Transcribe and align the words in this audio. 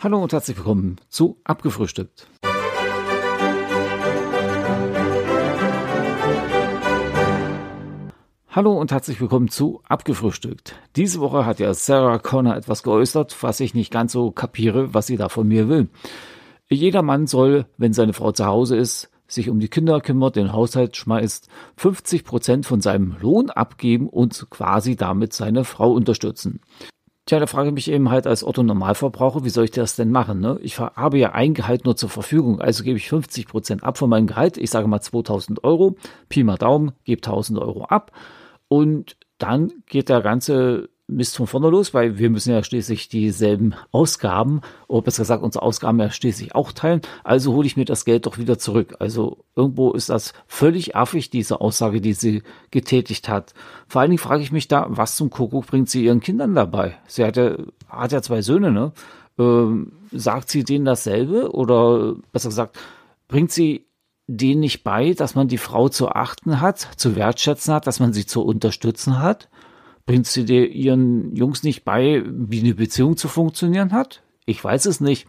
Hallo 0.00 0.22
und 0.22 0.32
herzlich 0.32 0.56
willkommen 0.56 1.00
zu 1.08 1.40
Abgefrühstückt. 1.42 2.28
Hallo 8.48 8.78
und 8.78 8.92
herzlich 8.92 9.20
willkommen 9.20 9.48
zu 9.48 9.82
Abgefrühstückt. 9.88 10.76
Diese 10.94 11.18
Woche 11.18 11.44
hat 11.44 11.58
ja 11.58 11.74
Sarah 11.74 12.20
Connor 12.20 12.54
etwas 12.54 12.84
geäußert, 12.84 13.42
was 13.42 13.58
ich 13.58 13.74
nicht 13.74 13.90
ganz 13.90 14.12
so 14.12 14.30
kapiere, 14.30 14.94
was 14.94 15.08
sie 15.08 15.16
da 15.16 15.28
von 15.28 15.48
mir 15.48 15.68
will. 15.68 15.88
Jeder 16.68 17.02
Mann 17.02 17.26
soll, 17.26 17.66
wenn 17.76 17.92
seine 17.92 18.12
Frau 18.12 18.30
zu 18.30 18.46
Hause 18.46 18.76
ist, 18.76 19.10
sich 19.26 19.50
um 19.50 19.58
die 19.58 19.68
Kinder 19.68 20.00
kümmert, 20.00 20.36
den 20.36 20.52
Haushalt 20.52 20.96
schmeißt, 20.96 21.48
50 21.76 22.22
Prozent 22.22 22.66
von 22.66 22.80
seinem 22.80 23.16
Lohn 23.20 23.50
abgeben 23.50 24.08
und 24.08 24.46
quasi 24.48 24.94
damit 24.94 25.32
seine 25.32 25.64
Frau 25.64 25.90
unterstützen. 25.90 26.60
Tja, 27.28 27.38
da 27.38 27.46
frage 27.46 27.68
ich 27.68 27.74
mich 27.74 27.90
eben 27.90 28.08
halt 28.08 28.26
als 28.26 28.42
Otto 28.42 28.62
Normalverbraucher, 28.62 29.44
wie 29.44 29.50
soll 29.50 29.66
ich 29.66 29.70
das 29.70 29.96
denn 29.96 30.10
machen? 30.10 30.40
Ne? 30.40 30.58
Ich 30.62 30.78
habe 30.78 31.18
ja 31.18 31.32
ein 31.32 31.52
Gehalt 31.52 31.84
nur 31.84 31.94
zur 31.94 32.08
Verfügung, 32.08 32.58
also 32.58 32.82
gebe 32.82 32.96
ich 32.96 33.10
50 33.10 33.46
Prozent 33.46 33.84
ab 33.84 33.98
von 33.98 34.08
meinem 34.08 34.26
Gehalt. 34.26 34.56
Ich 34.56 34.70
sage 34.70 34.88
mal 34.88 35.02
2000 35.02 35.62
Euro, 35.62 35.96
Pi 36.30 36.42
mal 36.42 36.56
Daumen, 36.56 36.92
gebe 37.04 37.18
1000 37.18 37.58
Euro 37.58 37.84
ab 37.84 38.12
und 38.68 39.18
dann 39.36 39.74
geht 39.84 40.08
der 40.08 40.22
ganze 40.22 40.88
Mist 41.10 41.36
von 41.36 41.46
vorne 41.46 41.70
los, 41.70 41.94
weil 41.94 42.18
wir 42.18 42.28
müssen 42.28 42.52
ja 42.52 42.62
schließlich 42.62 43.08
dieselben 43.08 43.74
Ausgaben, 43.92 44.60
oder 44.88 45.02
besser 45.02 45.22
gesagt, 45.22 45.42
unsere 45.42 45.64
Ausgaben 45.64 45.98
ja 45.98 46.10
schließlich 46.10 46.54
auch 46.54 46.70
teilen. 46.70 47.00
Also 47.24 47.54
hole 47.54 47.66
ich 47.66 47.78
mir 47.78 47.86
das 47.86 48.04
Geld 48.04 48.26
doch 48.26 48.36
wieder 48.36 48.58
zurück. 48.58 48.94
Also 48.98 49.38
irgendwo 49.56 49.92
ist 49.92 50.10
das 50.10 50.34
völlig 50.46 50.96
affig, 50.96 51.30
diese 51.30 51.62
Aussage, 51.62 52.02
die 52.02 52.12
sie 52.12 52.42
getätigt 52.70 53.28
hat. 53.30 53.54
Vor 53.88 54.02
allen 54.02 54.10
Dingen 54.10 54.18
frage 54.18 54.42
ich 54.42 54.52
mich 54.52 54.68
da, 54.68 54.86
was 54.90 55.16
zum 55.16 55.30
Kuckuck 55.30 55.66
bringt 55.66 55.88
sie 55.88 56.04
ihren 56.04 56.20
Kindern 56.20 56.54
dabei? 56.54 56.98
Sie 57.06 57.24
hat 57.24 57.38
ja, 57.38 57.56
hat 57.88 58.12
ja 58.12 58.20
zwei 58.20 58.42
Söhne, 58.42 58.70
ne? 58.70 58.92
Ähm, 59.38 59.92
sagt 60.12 60.50
sie 60.50 60.62
denen 60.62 60.84
dasselbe? 60.84 61.52
Oder 61.52 62.16
besser 62.32 62.50
gesagt, 62.50 62.78
bringt 63.28 63.50
sie 63.50 63.86
denen 64.26 64.60
nicht 64.60 64.84
bei, 64.84 65.14
dass 65.14 65.34
man 65.34 65.48
die 65.48 65.56
Frau 65.56 65.88
zu 65.88 66.10
achten 66.10 66.60
hat, 66.60 66.86
zu 66.96 67.16
wertschätzen 67.16 67.72
hat, 67.72 67.86
dass 67.86 67.98
man 67.98 68.12
sie 68.12 68.26
zu 68.26 68.42
unterstützen 68.42 69.22
hat? 69.22 69.48
Bringt 70.08 70.26
sie 70.26 70.46
dir 70.46 70.66
ihren 70.70 71.36
Jungs 71.36 71.62
nicht 71.62 71.84
bei, 71.84 72.22
wie 72.24 72.60
eine 72.60 72.74
Beziehung 72.74 73.18
zu 73.18 73.28
funktionieren 73.28 73.92
hat? 73.92 74.22
Ich 74.46 74.64
weiß 74.64 74.86
es 74.86 75.02
nicht. 75.02 75.26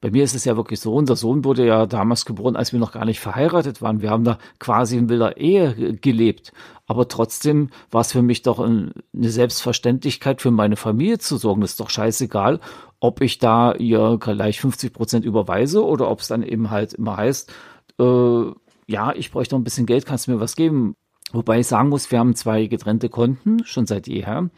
Bei 0.00 0.10
mir 0.10 0.24
ist 0.24 0.34
es 0.34 0.46
ja 0.46 0.56
wirklich 0.56 0.80
so, 0.80 0.94
unser 0.94 1.14
Sohn 1.14 1.44
wurde 1.44 1.66
ja 1.66 1.84
damals 1.84 2.24
geboren, 2.24 2.56
als 2.56 2.72
wir 2.72 2.80
noch 2.80 2.92
gar 2.92 3.04
nicht 3.04 3.20
verheiratet 3.20 3.82
waren. 3.82 4.00
Wir 4.00 4.08
haben 4.08 4.24
da 4.24 4.38
quasi 4.58 4.96
in 4.96 5.10
wilder 5.10 5.36
Ehe 5.36 5.94
gelebt. 6.00 6.54
Aber 6.86 7.06
trotzdem 7.06 7.68
war 7.90 8.00
es 8.00 8.12
für 8.12 8.22
mich 8.22 8.40
doch 8.40 8.60
eine 8.60 8.94
Selbstverständlichkeit, 9.12 10.40
für 10.40 10.50
meine 10.50 10.76
Familie 10.76 11.18
zu 11.18 11.36
sorgen. 11.36 11.60
Das 11.60 11.72
ist 11.72 11.80
doch 11.80 11.90
scheißegal, 11.90 12.60
ob 12.98 13.20
ich 13.20 13.40
da 13.40 13.74
ihr 13.74 14.16
gleich 14.18 14.58
50 14.58 14.94
Prozent 14.94 15.26
überweise 15.26 15.84
oder 15.84 16.10
ob 16.10 16.20
es 16.20 16.28
dann 16.28 16.42
eben 16.42 16.70
halt 16.70 16.94
immer 16.94 17.18
heißt, 17.18 17.52
äh, 18.00 18.44
ja, 18.86 19.12
ich 19.14 19.30
bräuchte 19.30 19.54
noch 19.54 19.60
ein 19.60 19.64
bisschen 19.64 19.84
Geld, 19.84 20.06
kannst 20.06 20.28
du 20.28 20.30
mir 20.30 20.40
was 20.40 20.56
geben? 20.56 20.96
Wobei 21.32 21.60
ich 21.60 21.66
sagen 21.66 21.88
muss, 21.88 22.10
wir 22.10 22.18
haben 22.18 22.34
zwei 22.34 22.66
getrennte 22.66 23.08
Konten, 23.08 23.64
schon 23.64 23.86
seit 23.86 24.06
jeher. 24.06 24.50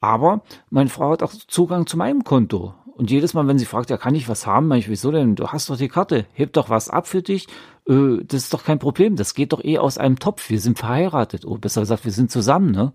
Aber 0.00 0.42
meine 0.70 0.90
Frau 0.90 1.12
hat 1.12 1.22
auch 1.22 1.32
Zugang 1.32 1.86
zu 1.86 1.96
meinem 1.96 2.24
Konto. 2.24 2.74
Und 2.94 3.10
jedes 3.10 3.34
Mal, 3.34 3.46
wenn 3.46 3.58
sie 3.58 3.64
fragt, 3.64 3.90
ja, 3.90 3.96
kann 3.96 4.14
ich 4.14 4.28
was 4.28 4.46
haben, 4.46 4.68
meine 4.68 4.80
ich, 4.80 4.88
wieso 4.88 5.10
denn? 5.10 5.34
Du 5.34 5.48
hast 5.48 5.70
doch 5.70 5.76
die 5.76 5.88
Karte, 5.88 6.26
heb 6.32 6.52
doch 6.52 6.68
was 6.68 6.90
ab 6.90 7.06
für 7.06 7.22
dich. 7.22 7.48
Äh, 7.88 8.18
das 8.24 8.44
ist 8.44 8.54
doch 8.54 8.64
kein 8.64 8.78
Problem. 8.78 9.16
Das 9.16 9.34
geht 9.34 9.52
doch 9.52 9.64
eh 9.64 9.78
aus 9.78 9.98
einem 9.98 10.18
Topf. 10.18 10.50
Wir 10.50 10.60
sind 10.60 10.78
verheiratet. 10.78 11.44
Oder 11.44 11.60
besser 11.60 11.80
gesagt, 11.80 12.04
wir 12.04 12.12
sind 12.12 12.30
zusammen, 12.30 12.70
ne? 12.70 12.92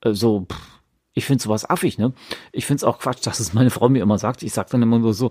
Also, 0.00 0.46
pff, 0.50 0.80
ich 1.14 1.24
finde 1.24 1.42
sowas 1.42 1.68
affig, 1.68 1.98
ne? 1.98 2.12
Ich 2.52 2.66
finde 2.66 2.80
es 2.80 2.84
auch 2.84 2.98
Quatsch, 2.98 3.26
dass 3.26 3.40
es 3.40 3.54
meine 3.54 3.70
Frau 3.70 3.88
mir 3.88 4.02
immer 4.02 4.18
sagt. 4.18 4.42
Ich 4.42 4.52
sag 4.52 4.68
dann 4.70 4.82
immer 4.82 4.98
nur 4.98 5.14
so, 5.14 5.30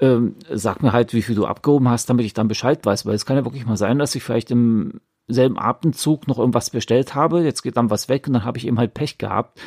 ähm, 0.00 0.34
sag 0.50 0.82
mir 0.82 0.92
halt, 0.92 1.12
wie 1.12 1.22
viel 1.22 1.34
du 1.34 1.46
abgehoben 1.46 1.88
hast, 1.88 2.10
damit 2.10 2.26
ich 2.26 2.34
dann 2.34 2.48
Bescheid 2.48 2.84
weiß. 2.84 3.06
Weil 3.06 3.14
es 3.14 3.26
kann 3.26 3.36
ja 3.36 3.44
wirklich 3.44 3.66
mal 3.66 3.76
sein, 3.76 3.98
dass 3.98 4.14
ich 4.14 4.22
vielleicht 4.22 4.50
im 4.50 5.00
selben 5.28 5.58
Atemzug 5.58 6.28
noch 6.28 6.38
irgendwas 6.38 6.70
bestellt 6.70 7.14
habe, 7.14 7.42
jetzt 7.42 7.62
geht 7.62 7.76
dann 7.76 7.90
was 7.90 8.08
weg 8.08 8.26
und 8.26 8.34
dann 8.34 8.44
habe 8.44 8.58
ich 8.58 8.66
eben 8.66 8.78
halt 8.78 8.94
Pech 8.94 9.18
gehabt. 9.18 9.60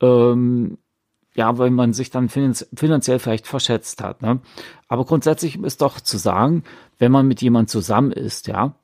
Ähm, 0.00 0.78
ja, 1.34 1.56
weil 1.56 1.70
man 1.70 1.94
sich 1.94 2.10
dann 2.10 2.28
finanziell 2.28 3.18
vielleicht 3.18 3.46
verschätzt 3.46 4.02
hat. 4.02 4.20
Ne? 4.20 4.40
Aber 4.88 5.04
grundsätzlich 5.06 5.58
ist 5.62 5.80
doch 5.80 5.98
zu 6.00 6.18
sagen, 6.18 6.62
wenn 6.98 7.10
man 7.10 7.26
mit 7.26 7.40
jemandem 7.40 7.68
zusammen 7.68 8.12
ist, 8.12 8.48
ja, 8.48 8.74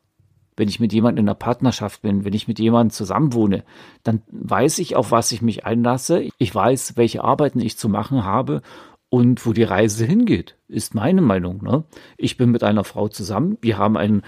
wenn 0.57 0.69
ich 0.69 0.81
mit 0.81 0.93
jemandem 0.93 1.25
in 1.25 1.29
einer 1.29 1.35
Partnerschaft 1.35 2.03
bin, 2.03 2.25
wenn 2.25 2.33
ich 2.33 2.49
mit 2.49 2.59
jemandem 2.59 2.91
zusammenwohne, 2.91 3.65
dann 4.03 4.23
weiß 4.31 4.79
ich, 4.79 4.97
auf 4.97 5.13
was 5.13 5.31
ich 5.31 5.43
mich 5.43 5.67
einlasse. 5.67 6.27
Ich 6.39 6.55
weiß, 6.55 6.97
welche 6.97 7.23
Arbeiten 7.23 7.61
ich 7.61 7.79
zu 7.79 7.89
machen 7.89 8.25
habe 8.25 8.63
und 9.09 9.47
wo 9.47 9.53
die 9.53 9.63
Reise 9.63 10.05
hingeht, 10.05 10.57
ist 10.67 10.95
meine 10.95 11.23
Meinung. 11.23 11.63
Ne? 11.63 11.85
Ich 12.17 12.37
bin 12.37 12.51
mit 12.51 12.65
einer 12.65 12.85
Frau 12.85 13.09
zusammen. 13.09 13.59
Wir 13.61 13.79
haben 13.79 13.97
einen 13.97 14.23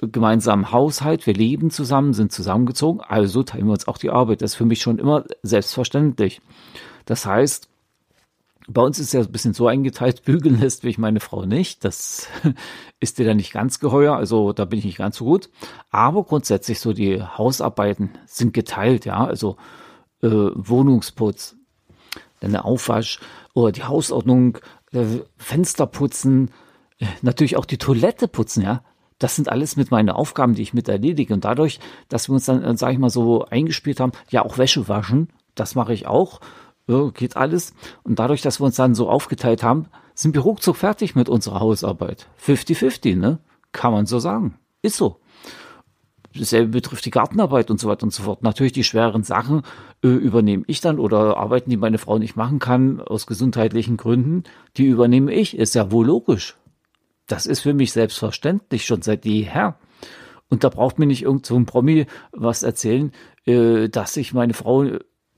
gemeinsamen 0.00 0.72
Haushalt, 0.72 1.26
wir 1.26 1.34
leben 1.34 1.70
zusammen, 1.70 2.12
sind 2.12 2.32
zusammengezogen, 2.32 3.00
also 3.00 3.42
teilen 3.42 3.66
wir 3.66 3.72
uns 3.72 3.88
auch 3.88 3.98
die 3.98 4.10
Arbeit. 4.10 4.42
Das 4.42 4.52
ist 4.52 4.56
für 4.56 4.64
mich 4.64 4.80
schon 4.80 4.98
immer 4.98 5.24
selbstverständlich. 5.42 6.40
Das 7.04 7.26
heißt, 7.26 7.68
bei 8.68 8.82
uns 8.82 8.98
ist 8.98 9.12
ja 9.12 9.20
ein 9.20 9.32
bisschen 9.32 9.54
so 9.54 9.66
eingeteilt, 9.66 10.22
bügeln 10.24 10.60
lässt 10.60 10.84
wie 10.84 10.88
ich 10.88 10.98
meine 10.98 11.20
Frau 11.20 11.44
nicht. 11.44 11.84
Das 11.84 12.28
ist 13.00 13.18
dir 13.18 13.26
dann 13.26 13.36
nicht 13.36 13.52
ganz 13.52 13.80
geheuer, 13.80 14.16
also 14.16 14.52
da 14.52 14.64
bin 14.64 14.78
ich 14.78 14.84
nicht 14.84 14.98
ganz 14.98 15.16
so 15.16 15.24
gut. 15.24 15.50
Aber 15.90 16.24
grundsätzlich 16.24 16.80
so 16.80 16.92
die 16.92 17.22
Hausarbeiten 17.22 18.10
sind 18.26 18.54
geteilt, 18.54 19.04
ja, 19.04 19.24
also 19.24 19.56
äh, 20.22 20.28
Wohnungsputz, 20.28 21.56
dann 22.40 22.52
der 22.52 22.64
Aufwasch 22.64 23.20
oder 23.54 23.72
die 23.72 23.84
Hausordnung, 23.84 24.58
äh, 24.92 25.20
Fenster 25.36 25.86
putzen, 25.86 26.50
äh, 26.98 27.06
natürlich 27.22 27.56
auch 27.56 27.66
die 27.66 27.78
Toilette 27.78 28.28
putzen, 28.28 28.62
ja. 28.62 28.82
Das 29.22 29.36
sind 29.36 29.48
alles 29.48 29.76
mit 29.76 29.90
meinen 29.90 30.10
Aufgaben, 30.10 30.54
die 30.54 30.62
ich 30.62 30.74
mit 30.74 30.88
erledige. 30.88 31.32
Und 31.34 31.44
dadurch, 31.44 31.78
dass 32.08 32.28
wir 32.28 32.34
uns 32.34 32.46
dann, 32.46 32.62
äh, 32.62 32.76
sage 32.76 32.94
ich 32.94 32.98
mal, 32.98 33.10
so 33.10 33.44
eingespielt 33.44 34.00
haben, 34.00 34.12
ja, 34.30 34.44
auch 34.44 34.58
Wäsche 34.58 34.88
waschen, 34.88 35.28
das 35.54 35.74
mache 35.74 35.92
ich 35.92 36.06
auch, 36.06 36.40
ja, 36.88 37.10
geht 37.10 37.36
alles. 37.36 37.74
Und 38.02 38.18
dadurch, 38.18 38.42
dass 38.42 38.60
wir 38.60 38.64
uns 38.64 38.76
dann 38.76 38.94
so 38.94 39.08
aufgeteilt 39.08 39.62
haben, 39.62 39.86
sind 40.14 40.34
wir 40.34 40.42
ruckzuck 40.42 40.76
fertig 40.76 41.14
mit 41.14 41.28
unserer 41.28 41.60
Hausarbeit. 41.60 42.28
50-50, 42.44 43.16
ne? 43.16 43.38
Kann 43.72 43.92
man 43.92 44.06
so 44.06 44.18
sagen. 44.18 44.58
Ist 44.82 44.96
so. 44.96 45.20
Dasselbe 46.34 46.68
betrifft 46.68 47.04
die 47.04 47.10
Gartenarbeit 47.10 47.70
und 47.70 47.78
so 47.78 47.88
weiter 47.88 48.04
und 48.04 48.12
so 48.12 48.22
fort. 48.22 48.42
Natürlich 48.42 48.72
die 48.72 48.84
schweren 48.84 49.22
Sachen 49.22 49.62
äh, 50.02 50.08
übernehme 50.08 50.64
ich 50.66 50.80
dann 50.80 50.98
oder 50.98 51.36
Arbeiten, 51.36 51.70
die 51.70 51.76
meine 51.76 51.98
Frau 51.98 52.18
nicht 52.18 52.36
machen 52.36 52.58
kann, 52.58 53.00
aus 53.00 53.26
gesundheitlichen 53.26 53.96
Gründen, 53.96 54.44
die 54.76 54.86
übernehme 54.86 55.32
ich. 55.32 55.56
Ist 55.56 55.74
ja 55.74 55.90
wohl 55.90 56.06
logisch. 56.06 56.56
Das 57.32 57.46
ist 57.46 57.60
für 57.60 57.72
mich 57.72 57.92
selbstverständlich 57.92 58.84
schon 58.84 59.00
seit 59.00 59.24
jeher. 59.24 59.78
Und 60.50 60.64
da 60.64 60.68
braucht 60.68 60.98
mir 60.98 61.06
nicht 61.06 61.22
irgend 61.22 61.46
so 61.46 61.56
ein 61.56 61.64
Promi 61.64 62.04
was 62.30 62.62
erzählen, 62.62 63.10
äh, 63.46 63.88
dass 63.88 64.18
ich 64.18 64.34
meine 64.34 64.52
Frau 64.52 64.84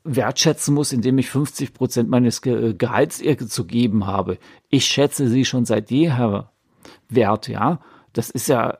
wertschätzen 0.03 0.75
muss, 0.75 0.93
indem 0.93 1.19
ich 1.19 1.31
50 1.31 1.72
Prozent 1.72 2.10
meines 2.10 2.43
Ge 2.43 2.75
Gehalts 2.77 3.21
ihr 3.21 3.38
zu 3.38 3.65
geben 3.65 4.09
habe. 4.09 4.38
Ich 4.71 4.87
schätze 4.87 5.28
sie 5.28 5.44
schon 5.44 5.66
seit 5.66 5.93
jeher 5.93 6.50
wert, 7.09 7.47
ja. 7.47 7.81
Das 8.12 8.28
ist 8.28 8.49
ja 8.49 8.78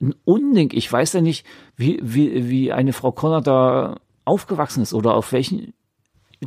ein 0.00 0.14
Unding. 0.24 0.70
Ich 0.72 0.90
weiß 0.90 1.12
ja 1.12 1.20
nicht, 1.20 1.44
wie, 1.76 2.00
wie, 2.02 2.48
wie 2.48 2.72
eine 2.72 2.94
Frau 2.94 3.12
Connor 3.12 3.42
da 3.42 4.00
aufgewachsen 4.24 4.82
ist 4.82 4.94
oder 4.94 5.14
auf 5.14 5.32
welchen 5.32 5.74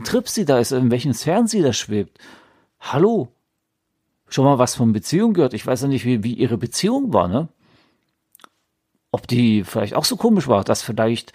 Trip 0.03 0.28
sie 0.28 0.45
da 0.45 0.57
ist, 0.57 0.72
in 0.72 0.90
welchen 0.90 1.13
Sphären 1.13 1.45
sie 1.45 1.61
da 1.61 1.73
schwebt. 1.73 2.17
Hallo, 2.79 3.29
schon 4.31 4.46
mal 4.46 4.58
was 4.58 4.75
von 4.75 4.94
Beziehung 4.94 5.34
gehört. 5.34 5.53
Ich 5.53 5.68
weiß 5.68 5.84
ja 5.84 5.88
nicht, 5.88 6.06
wie, 6.06 6.24
wie 6.24 6.34
ihre 6.34 6.58
Beziehung 6.58 7.14
war, 7.14 7.28
ne? 7.28 7.50
Ob 9.12 9.28
die 9.28 9.64
vielleicht 9.64 9.94
auch 9.94 10.06
so 10.06 10.16
komisch 10.16 10.47
war, 10.47 10.64
dass 10.64 10.81
vielleicht 10.81 11.34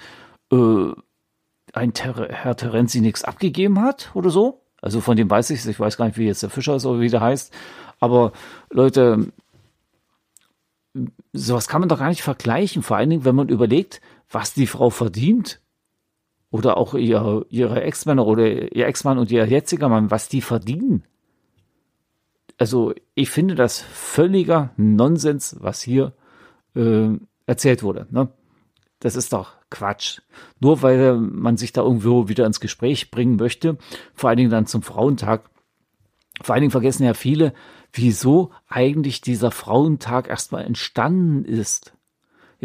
äh, 0.51 0.93
ein 1.75 1.93
Ter 1.93 2.29
Herr 2.31 2.57
Terenzi 2.57 3.01
nichts 3.01 3.23
abgegeben 3.23 3.81
hat 3.81 4.11
oder 4.15 4.31
so. 4.31 4.63
Also 4.81 5.01
von 5.03 5.17
dem 5.17 5.29
weiß 5.29 5.51
ich 5.51 5.67
Ich 5.67 5.79
weiß 5.79 5.99
gar 5.99 6.07
nicht, 6.07 6.17
wie 6.17 6.27
jetzt 6.27 6.43
der 6.43 6.51
Fischer 6.51 6.77
ist 6.77 6.87
oder 6.87 7.01
wie 7.01 7.11
der 7.11 7.21
heißt. 7.21 7.53
Aber 8.01 8.33
Leute, 8.71 9.31
sowas 11.35 11.69
kann 11.69 11.81
man 11.81 11.91
doch 11.91 11.99
gar 11.99 12.09
nicht 12.09 12.23
vergleichen. 12.23 12.83
Vor 12.83 12.97
allen 12.97 13.11
Dingen, 13.11 13.25
wenn 13.27 13.35
man 13.35 13.51
überlegt, 13.51 14.01
was 14.31 14.55
die 14.55 14.67
Frau 14.67 14.89
verdient. 14.89 15.61
Oder 16.51 16.79
auch 16.79 16.95
ihr, 16.95 17.45
ihre 17.51 17.83
Ex-Männer 17.83 18.27
oder 18.27 18.73
ihr 18.73 18.87
Ex-Mann 18.87 19.19
und 19.19 19.31
ihr 19.31 19.45
jetziger 19.47 19.91
Mann, 19.91 20.11
was 20.11 20.29
die 20.29 20.41
verdienen 20.41 21.05
also 22.59 22.95
ich 23.15 23.31
finde 23.31 23.55
das 23.55 23.81
völliger 23.81 24.73
Nonsens, 24.77 25.57
was 25.61 25.83
hier 25.83 26.13
äh, 26.75 27.11
erzählt 27.47 27.83
wurde. 27.83 28.07
Ne? 28.11 28.29
Das 29.01 29.17
ist 29.17 29.33
doch 29.33 29.55
Quatsch. 29.71 30.21
Nur 30.61 30.83
weil 30.83 31.17
man 31.17 31.57
sich 31.57 31.73
da 31.73 31.83
irgendwo 31.83 32.29
wieder 32.29 32.47
ins 32.47 32.61
Gespräch 32.61 33.11
bringen 33.11 33.37
möchte, 33.37 33.77
vor 34.15 34.31
allen 34.31 34.39
Dingen 34.39 34.51
dann 34.51 34.67
zum 34.67 34.83
Frauentag. 34.83 35.51
Vor 36.43 36.55
allen 36.55 36.63
Dingen 36.63 36.71
vergessen 36.71 37.05
ja 37.05 37.15
viele, 37.15 37.53
wieso 37.93 38.53
eigentlich 38.69 39.21
dieser 39.21 39.51
Frauentag 39.51 40.29
erstmal 40.29 40.65
entstanden 40.65 41.45
ist. 41.45 41.96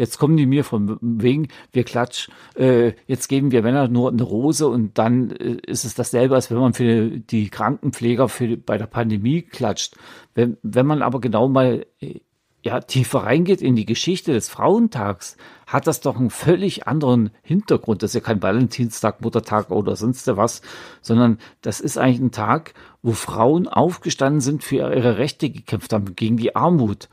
Jetzt 0.02 0.18
kommen 0.18 0.36
die 0.36 0.46
mir 0.46 0.64
von 0.64 0.98
wegen, 1.00 1.46
wir 1.70 1.84
klatsch, 1.84 2.28
äh, 2.56 2.94
jetzt 3.06 3.28
geben 3.28 3.52
wir 3.52 3.62
Männer 3.62 3.86
nur 3.86 4.10
eine 4.10 4.24
Rose 4.24 4.66
und 4.66 4.98
dann 4.98 5.30
äh, 5.30 5.58
ist 5.64 5.84
es 5.84 5.94
dasselbe, 5.94 6.34
als 6.34 6.50
wenn 6.50 6.58
man 6.58 6.74
für 6.74 7.08
die 7.08 7.50
Krankenpfleger 7.50 8.28
für, 8.28 8.56
bei 8.56 8.78
der 8.78 8.88
Pandemie 8.88 9.42
klatscht. 9.42 9.94
Wenn, 10.34 10.56
wenn 10.64 10.86
man 10.86 11.02
aber 11.02 11.20
genau 11.20 11.46
mal 11.46 11.86
äh, 12.00 12.18
ja, 12.64 12.80
tiefer 12.80 13.20
reingeht 13.20 13.62
in 13.62 13.76
die 13.76 13.86
Geschichte 13.86 14.32
des 14.32 14.48
Frauentags, 14.48 15.36
hat 15.68 15.86
das 15.86 16.00
doch 16.00 16.16
einen 16.16 16.30
völlig 16.30 16.88
anderen 16.88 17.30
Hintergrund. 17.40 18.02
Das 18.02 18.10
ist 18.10 18.14
ja 18.14 18.20
kein 18.22 18.42
Valentinstag, 18.42 19.20
Muttertag 19.20 19.70
oder 19.70 19.94
sonst 19.94 20.26
was, 20.26 20.62
sondern 21.00 21.38
das 21.60 21.78
ist 21.78 21.96
eigentlich 21.96 22.18
ein 22.18 22.32
Tag, 22.32 22.74
wo 23.02 23.12
Frauen 23.12 23.68
aufgestanden 23.68 24.40
sind, 24.40 24.64
für 24.64 24.78
ihre 24.78 25.18
Rechte 25.18 25.48
gekämpft 25.48 25.92
haben, 25.92 26.16
gegen 26.16 26.38
die 26.38 26.56
Armut. 26.56 27.08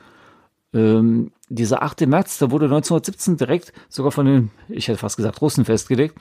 Ähm, 0.74 1.32
dieser 1.50 1.82
8. 1.82 2.08
März, 2.08 2.38
der 2.38 2.52
wurde 2.52 2.66
1917 2.66 3.38
direkt 3.38 3.74
sogar 3.90 4.12
von 4.12 4.26
den, 4.26 4.52
ich 4.68 4.88
hätte 4.88 5.00
fast 5.00 5.18
gesagt, 5.18 5.42
Russen 5.42 5.66
festgelegt. 5.66 6.16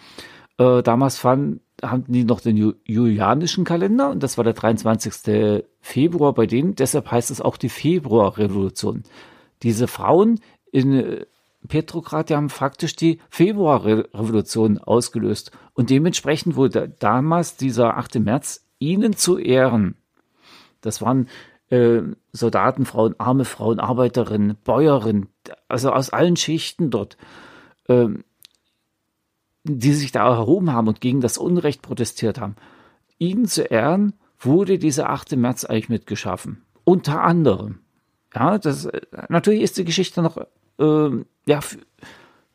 Äh, 0.58 0.82
damals 0.82 1.18
fand, 1.18 1.60
hatten 1.82 2.12
die 2.12 2.24
noch 2.24 2.40
den 2.40 2.74
julianischen 2.84 3.64
Kalender 3.64 4.10
und 4.10 4.22
das 4.22 4.36
war 4.36 4.44
der 4.44 4.54
23. 4.54 5.64
Februar 5.80 6.34
bei 6.34 6.46
denen. 6.46 6.74
Deshalb 6.74 7.10
heißt 7.10 7.30
es 7.30 7.40
auch 7.40 7.56
die 7.56 7.68
Februarrevolution. 7.68 9.04
Diese 9.62 9.86
Frauen 9.86 10.40
in 10.72 10.92
äh, 10.92 11.26
Petrograd, 11.66 12.30
die 12.30 12.36
haben 12.36 12.50
faktisch 12.50 12.96
die 12.96 13.20
Februarrevolution 13.30 14.78
ausgelöst. 14.78 15.50
Und 15.74 15.90
dementsprechend 15.90 16.56
wurde 16.56 16.88
damals 16.98 17.56
dieser 17.56 17.96
8. 17.96 18.20
März 18.20 18.64
ihnen 18.78 19.14
zu 19.16 19.38
Ehren. 19.38 19.96
Das 20.80 21.02
waren 21.02 21.28
äh, 21.70 22.02
Soldaten, 22.32 22.86
Frauen, 22.86 23.14
arme 23.18 23.44
Frauen, 23.44 23.80
Arbeiterinnen, 23.80 24.56
Bäuerinnen, 24.64 25.28
also 25.68 25.92
aus 25.92 26.10
allen 26.10 26.36
Schichten 26.36 26.90
dort. 26.90 27.16
Ähm, 27.88 28.24
die 29.68 29.92
sich 29.92 30.12
da 30.12 30.26
erhoben 30.26 30.72
haben 30.72 30.88
und 30.88 31.00
gegen 31.00 31.20
das 31.20 31.38
Unrecht 31.38 31.82
protestiert 31.82 32.40
haben. 32.40 32.56
Ihnen 33.18 33.46
zu 33.46 33.62
Ehren 33.62 34.14
wurde 34.38 34.78
dieser 34.78 35.10
8. 35.10 35.36
März 35.36 35.64
eigentlich 35.64 35.88
mitgeschaffen. 35.88 36.62
Unter 36.84 37.22
anderem. 37.22 37.80
Ja, 38.34 38.58
das, 38.58 38.88
natürlich 39.28 39.62
ist 39.62 39.78
die 39.78 39.84
Geschichte 39.84 40.22
noch 40.22 40.38
äh, 40.78 41.24
ja, 41.46 41.60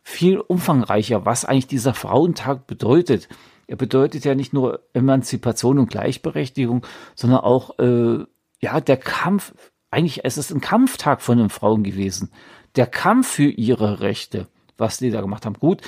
viel 0.02 0.40
umfangreicher, 0.40 1.26
was 1.26 1.46
eigentlich 1.46 1.68
dieser 1.68 1.94
Frauentag 1.94 2.68
bedeutet. 2.68 3.28
Er 3.68 3.76
bedeutet 3.76 4.26
ja 4.26 4.36
nicht 4.36 4.54
nur 4.54 4.82
Emanzipation 4.94 5.80
und 5.80 5.90
Gleichberechtigung, 5.90 6.86
sondern 7.16 7.40
auch 7.40 7.78
äh, 7.80 8.26
ja 8.64 8.82
der 8.82 8.98
Kampf. 8.98 9.54
Eigentlich 9.92 10.24
ist 10.24 10.38
es 10.38 10.52
ein 10.52 10.62
Kampftag 10.62 11.22
von 11.22 11.38
den 11.38 11.50
Frauen 11.50 11.84
gewesen. 11.84 12.32
Der 12.76 12.88
Kampf 12.88 13.28
für 13.28 13.44
ihre 13.50 14.00
Rechte, 14.00 14.48
was 14.78 14.98
die 14.98 15.12
da 15.12 15.22
gemacht 15.22 15.46
haben. 15.46 15.60
Gut, 15.60 15.82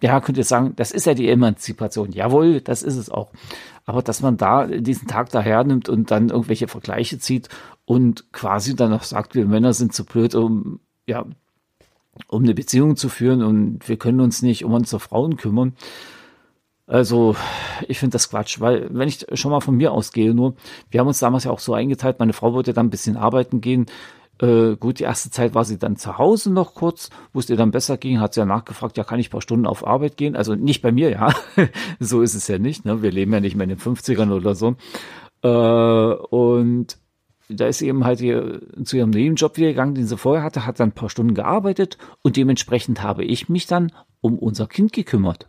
ja, 0.00 0.20
könnt 0.20 0.36
ihr 0.36 0.44
sagen, 0.44 0.74
das 0.76 0.90
ist 0.90 1.06
ja 1.06 1.14
die 1.14 1.28
Emanzipation. 1.28 2.12
Jawohl, 2.12 2.60
das 2.60 2.82
ist 2.82 2.96
es 2.96 3.08
auch. 3.08 3.32
Aber 3.86 4.02
dass 4.02 4.20
man 4.20 4.36
da 4.36 4.66
diesen 4.66 5.08
Tag 5.08 5.30
daher 5.30 5.64
nimmt 5.64 5.88
und 5.88 6.10
dann 6.10 6.28
irgendwelche 6.28 6.68
Vergleiche 6.68 7.18
zieht 7.18 7.48
und 7.84 8.32
quasi 8.32 8.76
dann 8.76 8.90
noch 8.90 9.04
sagt, 9.04 9.34
wir 9.34 9.46
Männer 9.46 9.72
sind 9.72 9.94
zu 9.94 10.04
blöd, 10.04 10.34
um, 10.34 10.80
ja, 11.06 11.24
um 12.26 12.42
eine 12.42 12.54
Beziehung 12.54 12.96
zu 12.96 13.08
führen 13.08 13.42
und 13.42 13.88
wir 13.88 13.96
können 13.96 14.20
uns 14.20 14.42
nicht 14.42 14.64
um 14.64 14.74
unsere 14.74 15.00
Frauen 15.00 15.36
kümmern. 15.36 15.74
Also, 16.88 17.36
ich 17.86 17.98
finde 17.98 18.14
das 18.14 18.30
Quatsch, 18.30 18.60
weil 18.60 18.88
wenn 18.90 19.08
ich 19.08 19.26
schon 19.34 19.50
mal 19.50 19.60
von 19.60 19.76
mir 19.76 19.92
ausgehe, 19.92 20.34
nur, 20.34 20.54
wir 20.90 21.00
haben 21.00 21.06
uns 21.06 21.18
damals 21.18 21.44
ja 21.44 21.50
auch 21.50 21.58
so 21.58 21.74
eingeteilt, 21.74 22.18
meine 22.18 22.32
Frau 22.32 22.54
wollte 22.54 22.72
dann 22.72 22.86
ein 22.86 22.90
bisschen 22.90 23.18
arbeiten 23.18 23.60
gehen, 23.60 23.86
äh, 24.40 24.76
gut, 24.76 24.98
die 24.98 25.04
erste 25.04 25.30
Zeit 25.30 25.54
war 25.54 25.64
sie 25.64 25.78
dann 25.78 25.96
zu 25.96 26.16
Hause 26.16 26.50
noch 26.50 26.74
kurz, 26.74 27.10
wo 27.32 27.40
es 27.40 27.50
ihr 27.50 27.56
dann 27.56 27.72
besser 27.72 27.98
ging, 27.98 28.20
hat 28.20 28.34
sie 28.34 28.40
ja 28.40 28.46
nachgefragt, 28.46 28.96
ja, 28.96 29.04
kann 29.04 29.20
ich 29.20 29.28
ein 29.28 29.32
paar 29.32 29.42
Stunden 29.42 29.66
auf 29.66 29.86
Arbeit 29.86 30.16
gehen? 30.16 30.36
Also 30.36 30.54
nicht 30.54 30.80
bei 30.80 30.92
mir, 30.92 31.10
ja. 31.10 31.34
so 32.00 32.22
ist 32.22 32.34
es 32.34 32.48
ja 32.48 32.58
nicht. 32.58 32.84
Ne? 32.84 33.02
Wir 33.02 33.10
leben 33.10 33.32
ja 33.32 33.40
nicht 33.40 33.56
mehr 33.56 33.64
in 33.64 33.70
den 33.70 33.78
50ern 33.78 34.32
oder 34.32 34.54
so. 34.54 34.76
Äh, 35.42 35.48
und 35.48 36.98
da 37.48 37.66
ist 37.66 37.78
sie 37.78 37.88
eben 37.88 38.04
halt 38.04 38.20
hier 38.20 38.60
zu 38.84 38.96
ihrem 38.96 39.10
Nebenjob 39.10 39.56
wieder 39.56 39.68
gegangen, 39.68 39.94
den 39.94 40.06
sie 40.06 40.16
vorher 40.16 40.44
hatte, 40.44 40.66
hat 40.66 40.78
dann 40.80 40.90
ein 40.90 40.92
paar 40.92 41.10
Stunden 41.10 41.34
gearbeitet 41.34 41.98
und 42.22 42.36
dementsprechend 42.36 43.02
habe 43.02 43.24
ich 43.24 43.48
mich 43.48 43.66
dann 43.66 43.92
um 44.20 44.38
unser 44.38 44.66
Kind 44.66 44.92
gekümmert. 44.92 45.48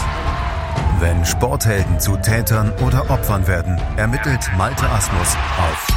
Wenn 1.01 1.25
Sporthelden 1.25 1.99
zu 1.99 2.15
Tätern 2.15 2.71
oder 2.85 3.09
Opfern 3.09 3.47
werden, 3.47 3.75
ermittelt 3.97 4.39
Malte 4.55 4.87
Asmus 4.87 5.35
auf 5.57 5.87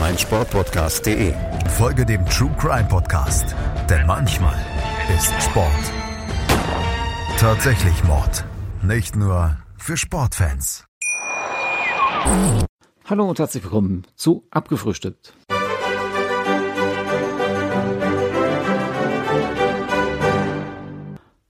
meinsportpodcast.de. 0.00 1.32
Folge 1.78 2.04
dem 2.04 2.26
True 2.26 2.50
Crime 2.58 2.88
Podcast, 2.88 3.54
denn 3.88 4.04
manchmal 4.08 4.58
ist 5.16 5.32
Sport 5.40 5.70
tatsächlich 7.38 8.02
Mord. 8.02 8.44
Nicht 8.82 9.14
nur 9.14 9.56
für 9.78 9.96
Sportfans. 9.96 10.84
Hallo 13.04 13.28
und 13.28 13.38
herzlich 13.38 13.62
willkommen 13.62 14.04
zu 14.16 14.48
Abgefrühstückt. 14.50 15.32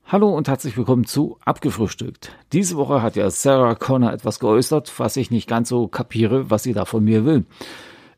Hallo 0.09 0.29
und 0.29 0.47
herzlich 0.47 0.77
willkommen 0.77 1.05
zu 1.05 1.37
Abgefrühstückt. 1.45 2.31
Diese 2.53 2.77
Woche 2.77 3.03
hat 3.03 3.17
ja 3.17 3.29
Sarah 3.29 3.75
Connor 3.75 4.13
etwas 4.13 4.39
geäußert, 4.39 5.01
was 5.01 5.17
ich 5.17 5.33
nicht 5.33 5.49
ganz 5.49 5.69
so 5.69 5.89
kapiere, 5.89 6.49
was 6.49 6.63
sie 6.63 6.75
da 6.75 6.85
von 6.85 7.03
mir 7.03 7.25
will. 7.25 7.45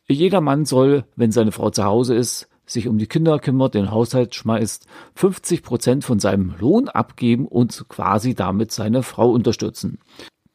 Jeder 0.06 0.43
Mann 0.43 0.67
soll, 0.67 1.05
wenn 1.17 1.32
seine 1.32 1.50
Frau 1.50 1.70
zu 1.70 1.85
Hause 1.85 2.14
ist, 2.14 2.46
sich 2.67 2.88
um 2.88 2.99
die 2.99 3.06
Kinder 3.06 3.38
kümmert, 3.38 3.73
den 3.73 3.90
Haushalt 3.90 4.35
schmeißt, 4.35 4.87
50 5.14 5.62
Prozent 5.62 6.05
von 6.05 6.19
seinem 6.19 6.55
Lohn 6.61 6.90
abgeben 6.90 7.49
und 7.49 7.87
quasi 7.88 8.34
damit 8.34 8.70
seine 8.70 9.02
Frau 9.02 9.31
unterstützen. 9.31 9.99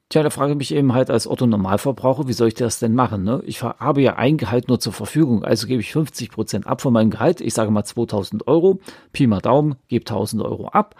Tja, 0.09 0.21
da 0.21 0.29
frage 0.29 0.51
ich 0.51 0.57
mich 0.59 0.75
eben 0.75 0.93
halt 0.93 1.09
als 1.09 1.25
Otto 1.25 1.47
Normalverbraucher, 1.47 2.27
wie 2.27 2.33
soll 2.33 2.49
ich 2.49 2.53
das 2.53 2.77
denn 2.77 2.93
machen? 2.93 3.23
Ne? 3.23 3.41
Ich 3.47 3.63
habe 3.63 4.03
ja 4.03 4.17
ein 4.17 4.37
Gehalt 4.37 4.67
nur 4.67 4.79
zur 4.79 4.93
Verfügung, 4.93 5.43
also 5.43 5.65
gebe 5.65 5.81
ich 5.81 5.93
50 5.93 6.29
Prozent 6.29 6.67
ab 6.67 6.81
von 6.81 6.93
meinem 6.93 7.09
Gehalt. 7.09 7.41
Ich 7.41 7.55
sage 7.55 7.71
mal 7.71 7.83
2000 7.83 8.47
Euro, 8.47 8.79
Pi 9.13 9.25
mal 9.25 9.41
Daumen, 9.41 9.77
gebe 9.87 10.03
1000 10.03 10.43
Euro 10.43 10.67
ab 10.67 10.93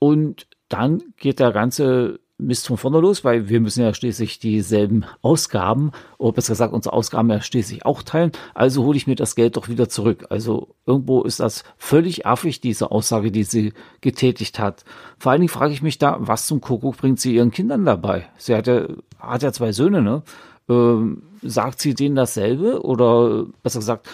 und 0.00 0.48
dann 0.68 1.02
geht 1.16 1.38
der 1.38 1.52
ganze 1.52 2.18
Mist 2.40 2.66
von 2.66 2.76
vorne 2.76 3.00
los, 3.00 3.22
weil 3.22 3.48
wir 3.48 3.60
müssen 3.60 3.82
ja 3.82 3.94
schließlich 3.94 4.38
dieselben 4.38 5.04
Ausgaben, 5.22 5.92
oder 6.18 6.32
besser 6.32 6.52
gesagt, 6.52 6.72
unsere 6.72 6.94
Ausgaben 6.94 7.30
ja 7.30 7.40
schließlich 7.40 7.84
auch 7.84 8.02
teilen. 8.02 8.32
Also 8.54 8.84
hole 8.84 8.96
ich 8.96 9.06
mir 9.06 9.14
das 9.14 9.34
Geld 9.34 9.56
doch 9.56 9.68
wieder 9.68 9.88
zurück. 9.88 10.26
Also 10.30 10.74
irgendwo 10.86 11.22
ist 11.22 11.40
das 11.40 11.64
völlig 11.76 12.26
affig, 12.26 12.60
diese 12.60 12.90
Aussage, 12.90 13.30
die 13.30 13.44
sie 13.44 13.72
getätigt 14.00 14.58
hat. 14.58 14.84
Vor 15.18 15.32
allen 15.32 15.42
Dingen 15.42 15.50
frage 15.50 15.72
ich 15.72 15.82
mich 15.82 15.98
da, 15.98 16.16
was 16.18 16.46
zum 16.46 16.60
Kuckuck 16.60 16.96
bringt 16.96 17.20
sie 17.20 17.34
ihren 17.34 17.50
Kindern 17.50 17.84
dabei? 17.84 18.26
Sie 18.38 18.54
hat 18.54 18.66
ja, 18.66 18.86
hat 19.18 19.42
ja 19.42 19.52
zwei 19.52 19.72
Söhne, 19.72 20.02
ne? 20.02 20.22
Ähm, 20.68 21.22
sagt 21.42 21.80
sie 21.80 21.94
denen 21.94 22.16
dasselbe? 22.16 22.82
Oder 22.82 23.44
besser 23.62 23.80
gesagt, 23.80 24.08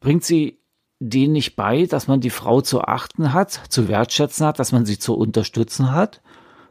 bringt 0.00 0.24
sie 0.24 0.58
denen 1.08 1.32
nicht 1.32 1.56
bei, 1.56 1.86
dass 1.86 2.08
man 2.08 2.20
die 2.20 2.30
Frau 2.30 2.60
zu 2.60 2.82
achten 2.82 3.32
hat, 3.32 3.60
zu 3.68 3.88
wertschätzen 3.88 4.46
hat, 4.46 4.58
dass 4.58 4.72
man 4.72 4.86
sie 4.86 4.98
zu 4.98 5.14
unterstützen 5.14 5.92
hat? 5.92 6.22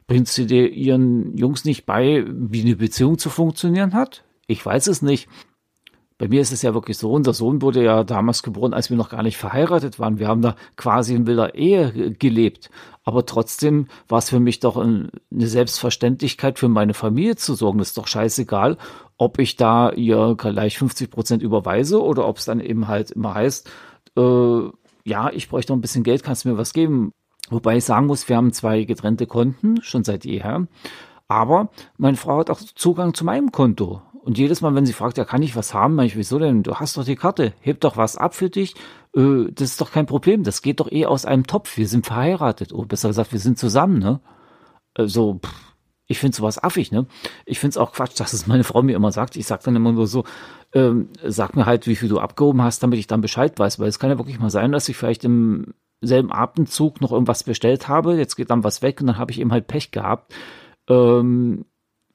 Bringt 0.08 0.28
sie 0.28 0.46
dir 0.46 0.70
ihren 0.70 1.38
Jungs 1.38 1.66
nicht 1.66 1.86
bei, 1.86 2.26
wie 2.28 2.62
eine 2.62 2.76
Beziehung 2.76 3.18
zu 3.18 3.30
funktionieren 3.30 3.94
hat? 3.94 4.24
Ich 4.48 4.66
weiß 4.66 4.88
es 4.88 5.02
nicht. 5.02 5.30
Bei 6.18 6.28
mir 6.28 6.42
ist 6.42 6.52
es 6.52 6.62
ja 6.62 6.76
wirklich 6.76 7.00
so, 7.00 7.12
unser 7.12 7.34
Sohn 7.34 7.64
wurde 7.64 7.84
ja 7.84 8.04
damals 8.04 8.44
geboren, 8.44 8.76
als 8.76 8.92
wir 8.92 8.98
noch 8.98 9.10
gar 9.10 9.24
nicht 9.24 9.38
verheiratet 9.38 9.98
waren. 9.98 10.20
Wir 10.20 10.28
haben 10.28 10.44
da 10.44 10.56
quasi 10.76 11.16
in 11.16 11.26
wilder 11.26 11.56
Ehe 11.56 12.12
gelebt. 12.12 12.70
Aber 13.04 13.26
trotzdem 13.26 13.88
war 14.08 14.20
es 14.20 14.30
für 14.30 14.40
mich 14.40 14.60
doch 14.60 14.78
eine 14.78 15.10
Selbstverständlichkeit, 15.32 16.60
für 16.60 16.68
meine 16.68 16.94
Familie 16.94 17.38
zu 17.38 17.56
sorgen. 17.56 17.80
Das 17.80 17.88
ist 17.88 17.98
doch 17.98 18.06
scheißegal, 18.06 18.78
ob 19.18 19.40
ich 19.40 19.56
da 19.56 19.90
ihr 19.92 20.36
gleich 20.38 20.78
50 20.78 21.10
Prozent 21.10 21.42
überweise 21.42 22.04
oder 22.04 22.28
ob 22.28 22.38
es 22.38 22.46
dann 22.46 22.60
eben 22.60 22.88
halt 22.88 23.10
immer 23.10 23.34
heißt, 23.34 23.72
äh, 24.18 24.70
ja, 25.04 25.30
ich 25.32 25.50
bräuchte 25.50 25.72
noch 25.72 25.78
ein 25.78 25.82
bisschen 25.82 26.04
Geld, 26.04 26.24
kannst 26.24 26.46
du 26.46 26.50
mir 26.50 26.58
was 26.58 26.74
geben? 26.74 27.12
Wobei 27.50 27.78
ich 27.78 27.86
sagen 27.86 28.08
muss, 28.08 28.30
wir 28.30 28.38
haben 28.38 28.54
zwei 28.54 28.84
getrennte 28.84 29.28
Konten, 29.28 29.82
schon 29.82 30.04
seit 30.04 30.26
jeher. 30.26 30.68
Aber 31.28 31.70
meine 31.98 32.18
Frau 32.18 32.40
hat 32.40 32.50
auch 32.50 32.60
Zugang 32.60 33.14
zu 33.14 33.26
meinem 33.26 33.52
Konto. 33.52 34.02
Und 34.24 34.38
jedes 34.38 34.62
Mal, 34.62 34.76
wenn 34.76 34.86
sie 34.86 34.94
fragt, 34.94 35.18
ja, 35.18 35.26
kann 35.26 35.42
ich 35.42 35.56
was 35.56 35.74
haben? 35.74 36.00
Ich, 36.00 36.16
wieso 36.16 36.38
denn? 36.38 36.62
Du 36.62 36.76
hast 36.76 36.96
doch 36.96 37.04
die 37.04 37.16
Karte. 37.16 37.54
Heb 37.60 37.82
doch 37.82 37.98
was 37.98 38.18
ab 38.18 38.36
für 38.36 38.50
dich. 38.50 38.76
Äh, 39.16 39.46
das 39.52 39.72
ist 39.72 39.82
doch 39.82 39.92
kein 39.92 40.06
Problem. 40.06 40.44
Das 40.44 40.62
geht 40.62 40.80
doch 40.80 40.92
eh 40.92 41.06
aus 41.08 41.26
einem 41.26 41.48
Topf. 41.48 41.76
Wir 41.78 41.88
sind 41.88 42.06
verheiratet. 42.06 42.72
Oder 42.72 42.88
besser 42.88 43.08
gesagt, 43.10 43.32
wir 43.32 43.40
sind 43.40 43.58
zusammen, 43.58 43.98
ne? 43.98 44.22
äh, 44.96 45.08
so, 45.08 45.40
pff, 45.44 45.71
ich 46.12 46.20
finde 46.20 46.36
sowas 46.36 46.62
affig, 46.62 46.92
ne? 46.92 47.08
Ich 47.46 47.60
finde 47.60 47.72
es 47.72 47.78
auch 47.78 47.94
Quatsch, 47.94 48.20
dass 48.20 48.34
es 48.34 48.48
meine 48.48 48.64
Frau 48.64 48.82
mir 48.84 48.96
immer 48.96 49.12
sagt. 49.12 49.36
Ich 49.36 49.48
sag 49.48 49.64
dann 49.64 49.76
immer 49.76 49.92
nur 49.92 50.08
so, 50.08 50.24
ähm, 50.74 51.10
sag 51.26 51.56
mir 51.56 51.66
halt, 51.66 51.88
wie 51.88 51.96
viel 51.96 52.10
du 52.10 52.20
abgehoben 52.20 52.62
hast, 52.62 52.84
damit 52.84 53.00
ich 53.00 53.08
dann 53.08 53.22
Bescheid 53.22 53.58
weiß, 53.58 53.80
weil 53.80 53.88
es 53.88 54.00
kann 54.00 54.10
ja 54.10 54.18
wirklich 54.18 54.40
mal 54.40 54.50
sein, 54.50 54.72
dass 54.72 54.90
ich 54.90 54.98
vielleicht 54.98 55.24
im 55.24 55.74
selben 56.02 56.32
Atemzug 56.32 57.02
noch 57.02 57.12
irgendwas 57.12 57.44
bestellt 57.44 57.88
habe, 57.88 58.16
jetzt 58.16 58.36
geht 58.36 58.50
dann 58.50 58.64
was 58.64 58.82
weg 58.82 59.02
und 59.02 59.08
dann 59.08 59.18
habe 59.18 59.32
ich 59.32 59.40
eben 59.40 59.52
halt 59.52 59.68
Pech 59.68 59.92
gehabt. 59.92 60.34
Ähm, 60.90 61.66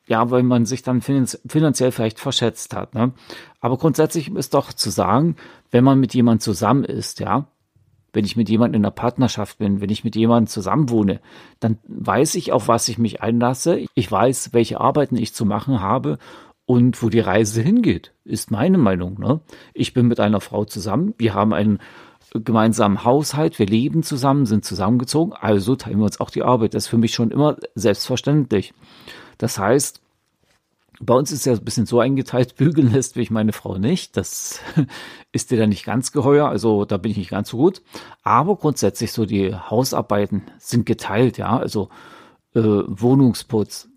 ja, 0.09 0.31
weil 0.31 0.45
man 0.45 0.67
sich 0.67 0.83
dann 0.83 1.01
finanziell 1.03 1.91
vielleicht 1.91 2.21
verschätzt 2.21 2.75
hat. 2.75 2.95
Ne? 2.95 3.13
Aber 3.61 3.77
grundsätzlich 3.77 4.33
ist 4.33 4.55
doch 4.55 4.73
zu 4.73 4.91
sagen, 4.91 5.37
wenn 5.73 5.83
man 5.83 5.99
mit 5.99 6.15
jemand 6.15 6.43
zusammen 6.43 6.85
ist, 6.85 7.19
ja, 7.19 7.49
wenn 8.17 8.25
ich 8.25 8.35
mit 8.35 8.49
jemandem 8.49 8.81
in 8.81 8.87
einer 8.87 8.93
Partnerschaft 8.93 9.59
bin, 9.59 9.83
wenn 9.83 9.91
ich 9.91 10.03
mit 10.03 10.17
jemandem 10.17 10.47
zusammenwohne, 10.47 11.21
dann 11.61 11.77
weiß 11.87 12.37
ich, 12.37 12.51
auf 12.51 12.67
was 12.67 12.89
ich 12.89 12.97
mich 12.97 13.21
einlasse. 13.21 13.85
Ich 13.95 14.11
weiß, 14.11 14.55
welche 14.55 14.81
Arbeiten 14.81 15.17
ich 15.17 15.35
zu 15.35 15.45
machen 15.45 15.83
habe 15.83 16.17
und 16.65 17.03
wo 17.03 17.11
die 17.11 17.21
Reise 17.21 17.61
hingeht, 17.61 18.15
ist 18.25 18.51
meine 18.51 18.79
Meinung. 18.79 19.21
Ne? 19.21 19.41
Ich 19.75 19.93
bin 19.93 20.07
mit 20.07 20.19
einer 20.19 20.41
Frau 20.41 20.65
zusammen, 20.65 21.13
wir 21.19 21.35
haben 21.35 21.53
einen 21.53 21.79
gemeinsamen 22.33 23.05
Haushalt, 23.05 23.59
wir 23.59 23.67
leben 23.67 24.03
zusammen, 24.03 24.47
sind 24.47 24.65
zusammengezogen, 24.65 25.35
also 25.39 25.77
teilen 25.77 25.99
wir 25.99 26.07
uns 26.07 26.19
auch 26.19 26.31
die 26.31 26.43
Arbeit. 26.43 26.73
Das 26.73 26.85
ist 26.85 26.89
für 26.89 26.99
mich 26.99 27.13
schon 27.13 27.31
immer 27.31 27.59
selbstverständlich. 27.75 28.73
Das 29.37 29.59
heißt, 29.59 30.01
bei 31.01 31.15
uns 31.15 31.33
ist 31.33 31.47
ja 31.47 31.53
ein 31.53 31.65
bisschen 31.65 31.87
so 31.87 32.01
eingeteilt, 32.01 32.57
bügeln 32.57 32.93
lässt 32.93 33.17
wie 33.17 33.23
ich 33.23 33.31
meine 33.31 33.53
Frau 33.53 33.79
nicht. 33.79 34.17
Das 34.17 34.61
ist 35.33 35.51
dir 35.51 35.59
dann 35.59 35.71
nicht 35.71 35.85
ganz 35.85 36.13
geheuer, 36.13 36.49
also 36.49 36.85
da 36.85 36.97
bin 36.97 37.13
ich 37.13 37.19
nicht 37.19 37.31
ganz 37.31 37.51
so 37.51 37.59
gut. 37.59 37.83
Aber 38.23 38.57
grundsätzlich 38.57 39.13
so 39.13 39.27
die 39.27 39.55
Hausarbeiten 39.55 40.43
sind 40.59 40.87
geteilt, 40.87 41.39
ja, 41.39 41.57
also 41.57 41.89
äh, 42.55 42.61
Wohnungsputz, 42.61 43.89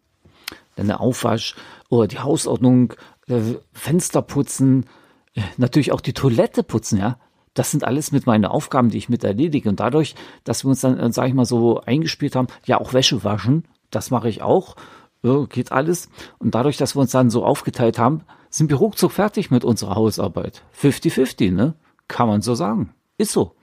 dann 0.75 0.88
der 0.88 1.01
Aufwasch 1.01 1.56
oder 1.89 2.08
die 2.08 2.20
Hausordnung, 2.20 2.94
äh, 3.27 3.41
Fenster 3.72 4.22
putzen, 4.22 4.86
äh, 5.34 5.41
natürlich 5.58 5.91
auch 5.91 6.01
die 6.01 6.13
Toilette 6.13 6.63
putzen, 6.63 6.98
ja. 6.98 7.18
Das 7.56 7.72
sind 7.72 7.84
alles 7.84 8.12
mit 8.12 8.25
meinen 8.27 8.46
Aufgaben, 8.46 8.89
die 8.89 9.00
ich 9.00 9.10
mit 9.10 9.24
erledige. 9.24 9.70
Und 9.70 9.79
dadurch, 9.79 10.15
dass 10.44 10.63
wir 10.63 10.70
uns 10.70 10.82
dann, 10.82 11.00
äh, 11.00 11.12
sage 11.12 11.29
ich 11.29 11.34
mal, 11.34 11.46
so 11.46 11.82
eingespielt 11.82 12.36
haben, 12.36 12.48
ja, 12.65 12.79
auch 12.79 12.94
Wäsche 12.94 13.24
waschen, 13.24 13.65
das 13.89 14.12
mache 14.12 14.29
ich 14.29 14.41
auch 14.41 14.75
ja, 15.22 15.46
geht 15.46 15.72
alles. 15.72 16.10
Und 16.38 16.56
dadurch, 16.56 16.78
dass 16.78 16.96
wir 16.96 17.02
uns 17.02 17.12
dann 17.12 17.30
so 17.30 17.44
aufgeteilt 17.44 18.00
haben, 18.00 18.22
sind 18.50 18.70
wir 18.70 18.78
ruckzuck 18.78 19.12
fertig 19.12 19.52
mit 19.52 19.64
unserer 19.64 19.96
Hausarbeit. 19.96 20.64
50-50, 20.80 21.52
ne? 21.52 21.76
Kann 22.08 22.28
man 22.28 22.42
so 22.42 22.56
sagen. 22.56 22.94
Ist 23.18 23.32
so. 23.32 23.56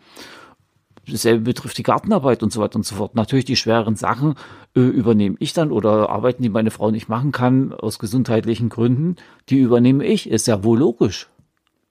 Dasselbe 1.08 1.42
betrifft 1.42 1.78
die 1.78 1.84
Gartenarbeit 1.84 2.42
und 2.42 2.52
so 2.52 2.60
weiter 2.60 2.76
und 2.76 2.84
so 2.84 2.96
fort. 2.96 3.14
Natürlich 3.14 3.44
die 3.44 3.56
schweren 3.56 3.94
Sachen 3.94 4.34
äh, 4.74 4.80
übernehme 4.80 5.36
ich 5.38 5.52
dann 5.52 5.70
oder 5.70 6.10
Arbeiten, 6.10 6.42
die 6.42 6.48
meine 6.48 6.72
Frau 6.72 6.90
nicht 6.90 7.08
machen 7.08 7.32
kann, 7.32 7.72
aus 7.72 7.98
gesundheitlichen 7.98 8.68
Gründen, 8.68 9.16
die 9.48 9.58
übernehme 9.58 10.04
ich. 10.04 10.28
Ist 10.28 10.48
ja 10.48 10.64
wohl 10.64 10.78
logisch. 10.78 11.28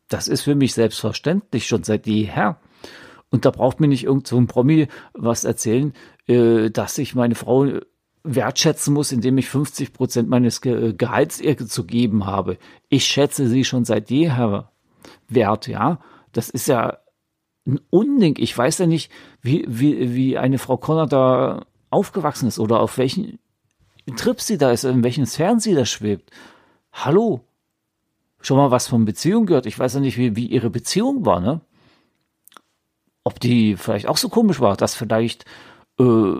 Das 0.09 0.27
ist 0.27 0.41
für 0.41 0.55
mich 0.55 0.73
selbstverständlich 0.73 1.65
schon 1.65 1.83
seit 1.83 2.07
jeher. 2.07 2.59
Und 3.31 3.45
da 3.45 3.51
braucht 3.51 3.79
mir 3.79 3.87
nicht 3.87 4.03
irgend 4.03 4.27
so 4.27 4.37
ein 4.37 4.47
Promi 4.47 4.87
was 5.13 5.43
erzählen, 5.45 5.93
äh, 6.27 6.69
dass 6.69 6.95
sich 6.95 7.15
meine 7.15 7.35
Frau 7.35 7.67
wertschätzen 8.25 8.93
muss, 8.93 9.11
indem 9.11 9.37
ich 9.37 9.47
50 9.49 9.93
Prozent 9.93 10.29
meines 10.29 10.61
Ge 10.61 10.93
Gehalts 10.97 11.39
ihr 11.39 11.57
zu 11.57 11.85
geben 11.85 12.25
habe. 12.25 12.57
Ich 12.89 13.05
schätze 13.05 13.47
sie 13.47 13.63
schon 13.63 13.85
seit 13.85 14.09
jeher 14.09 14.71
wert, 15.27 15.67
ja. 15.67 15.99
Das 16.31 16.49
ist 16.49 16.67
ja 16.67 16.97
ein 17.65 17.79
Unding. 17.89 18.35
Ich 18.37 18.57
weiß 18.57 18.79
ja 18.79 18.87
nicht, 18.87 19.11
wie, 19.41 19.65
wie, 19.67 20.13
wie 20.13 20.37
eine 20.37 20.57
Frau 20.57 20.77
Conner 20.77 21.07
da 21.07 21.65
aufgewachsen 21.89 22.47
ist 22.47 22.59
oder 22.59 22.79
auf 22.79 22.97
welchen 22.97 23.39
Trip 24.17 24.41
sie 24.41 24.57
da 24.57 24.71
ist, 24.71 24.83
in 24.83 25.03
welchen 25.03 25.25
Sphären 25.25 25.59
sie 25.59 25.73
da 25.73 25.85
schwebt. 25.85 26.31
Hallo? 26.91 27.41
Schon 28.41 28.57
mal 28.57 28.71
was 28.71 28.87
von 28.87 29.05
Beziehung 29.05 29.45
gehört? 29.45 29.65
Ich 29.65 29.79
weiß 29.79 29.95
ja 29.95 29.99
nicht, 29.99 30.17
wie, 30.17 30.35
wie 30.35 30.45
ihre 30.45 30.69
Beziehung 30.69 31.25
war, 31.25 31.39
ne? 31.39 31.61
Ob 33.23 33.39
die 33.39 33.75
vielleicht 33.75 34.07
auch 34.07 34.17
so 34.17 34.29
komisch 34.29 34.59
war, 34.59 34.77
dass 34.77 34.93
vielleicht 34.93 35.45
äh, 35.99 36.35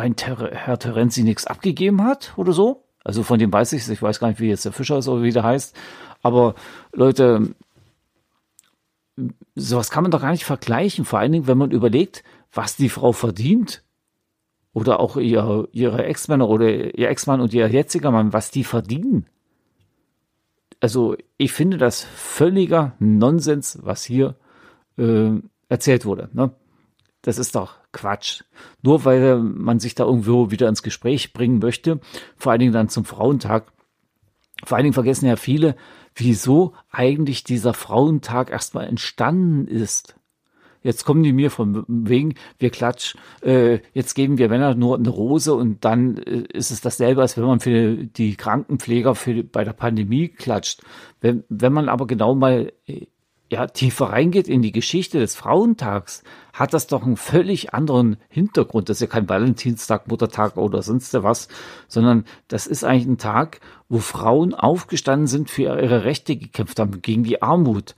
ein 0.00 0.16
Ter 0.16 0.50
Herr 0.52 0.78
Terenzi 0.78 1.22
nichts 1.22 1.46
abgegeben 1.46 2.02
hat 2.04 2.32
oder 2.36 2.52
so. 2.52 2.84
Also 3.04 3.22
von 3.22 3.38
dem 3.38 3.52
weiß 3.52 3.72
ich 3.72 3.82
es. 3.82 3.88
Ich 3.88 4.02
weiß 4.02 4.20
gar 4.20 4.28
nicht, 4.28 4.40
wie 4.40 4.48
jetzt 4.48 4.64
der 4.64 4.72
Fischer 4.72 4.98
ist 4.98 5.08
oder 5.08 5.22
wie 5.22 5.32
der 5.32 5.44
heißt. 5.44 5.76
Aber 6.22 6.54
Leute, 6.92 7.54
sowas 9.54 9.90
kann 9.90 10.02
man 10.02 10.10
doch 10.10 10.20
gar 10.20 10.32
nicht 10.32 10.44
vergleichen. 10.44 11.04
Vor 11.04 11.18
allen 11.18 11.32
Dingen, 11.32 11.46
wenn 11.46 11.58
man 11.58 11.70
überlegt, 11.70 12.24
was 12.52 12.76
die 12.76 12.88
Frau 12.88 13.12
verdient. 13.12 13.82
Oder 14.72 15.00
auch 15.00 15.16
ihr, 15.16 15.68
ihre 15.72 16.04
Ex-Männer 16.04 16.48
oder 16.48 16.96
ihr 16.96 17.08
Ex-Mann 17.08 17.40
und 17.40 17.52
ihr 17.52 17.68
jetziger 17.68 18.12
Mann, 18.12 18.32
was 18.32 18.52
die 18.52 18.62
verdienen. 18.62 19.26
Also 20.78 21.16
ich 21.36 21.52
finde 21.52 21.76
das 21.76 22.04
völliger 22.04 22.94
Nonsens, 23.00 23.80
was 23.82 24.04
hier 24.04 24.36
äh, 24.96 25.32
erzählt 25.68 26.04
wurde. 26.04 26.30
Ne? 26.32 26.52
Das 27.22 27.38
ist 27.38 27.56
doch 27.56 27.79
Quatsch. 27.92 28.42
Nur 28.82 29.04
weil 29.04 29.38
man 29.38 29.80
sich 29.80 29.94
da 29.94 30.04
irgendwo 30.04 30.50
wieder 30.50 30.68
ins 30.68 30.82
Gespräch 30.82 31.32
bringen 31.32 31.58
möchte, 31.58 32.00
vor 32.36 32.52
allen 32.52 32.60
Dingen 32.60 32.72
dann 32.72 32.88
zum 32.88 33.04
Frauentag. 33.04 33.72
Vor 34.64 34.76
allen 34.76 34.84
Dingen 34.84 34.94
vergessen 34.94 35.26
ja 35.26 35.36
viele, 35.36 35.74
wieso 36.14 36.74
eigentlich 36.90 37.44
dieser 37.44 37.74
Frauentag 37.74 38.50
erstmal 38.50 38.86
entstanden 38.86 39.66
ist. 39.66 40.16
Jetzt 40.82 41.04
kommen 41.04 41.22
die 41.22 41.32
mir 41.32 41.50
von 41.50 41.84
wegen, 41.88 42.34
wir 42.58 42.70
klatsch, 42.70 43.14
äh, 43.42 43.80
jetzt 43.92 44.14
geben 44.14 44.38
wir 44.38 44.48
Männer 44.48 44.74
nur 44.74 44.96
eine 44.96 45.10
Rose 45.10 45.52
und 45.52 45.84
dann 45.84 46.16
äh, 46.16 46.44
ist 46.52 46.70
es 46.70 46.80
dasselbe, 46.80 47.20
als 47.20 47.36
wenn 47.36 47.44
man 47.44 47.60
für 47.60 47.96
die 47.96 48.34
Krankenpfleger 48.36 49.14
für, 49.14 49.44
bei 49.44 49.62
der 49.64 49.74
Pandemie 49.74 50.28
klatscht. 50.28 50.80
Wenn, 51.20 51.44
wenn 51.50 51.74
man 51.74 51.90
aber 51.90 52.06
genau 52.06 52.34
mal 52.34 52.72
äh, 52.86 53.06
ja, 53.50 53.66
tiefer 53.66 54.06
reingeht 54.06 54.48
in 54.48 54.62
die 54.62 54.70
Geschichte 54.70 55.18
des 55.18 55.34
Frauentags, 55.34 56.22
hat 56.52 56.72
das 56.72 56.86
doch 56.86 57.02
einen 57.02 57.16
völlig 57.16 57.74
anderen 57.74 58.16
Hintergrund. 58.28 58.88
Das 58.88 58.98
ist 58.98 59.00
ja 59.00 59.06
kein 59.08 59.28
Valentinstag, 59.28 60.06
Muttertag 60.06 60.56
oder 60.56 60.82
sonst 60.82 61.12
was, 61.14 61.48
sondern 61.88 62.24
das 62.46 62.68
ist 62.68 62.84
eigentlich 62.84 63.06
ein 63.06 63.18
Tag, 63.18 63.60
wo 63.88 63.98
Frauen 63.98 64.54
aufgestanden 64.54 65.26
sind, 65.26 65.50
für 65.50 65.62
ihre 65.62 66.04
Rechte 66.04 66.36
gekämpft 66.36 66.78
haben, 66.78 67.02
gegen 67.02 67.24
die 67.24 67.42
Armut. 67.42 67.96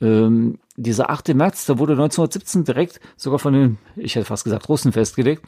Ähm, 0.00 0.60
dieser 0.76 1.10
8. 1.10 1.34
März, 1.34 1.66
der 1.66 1.80
wurde 1.80 1.94
1917 1.94 2.62
direkt 2.62 3.00
sogar 3.16 3.40
von 3.40 3.52
den, 3.52 3.78
ich 3.96 4.14
hätte 4.14 4.26
fast 4.26 4.44
gesagt, 4.44 4.68
Russen 4.68 4.92
festgelegt. 4.92 5.42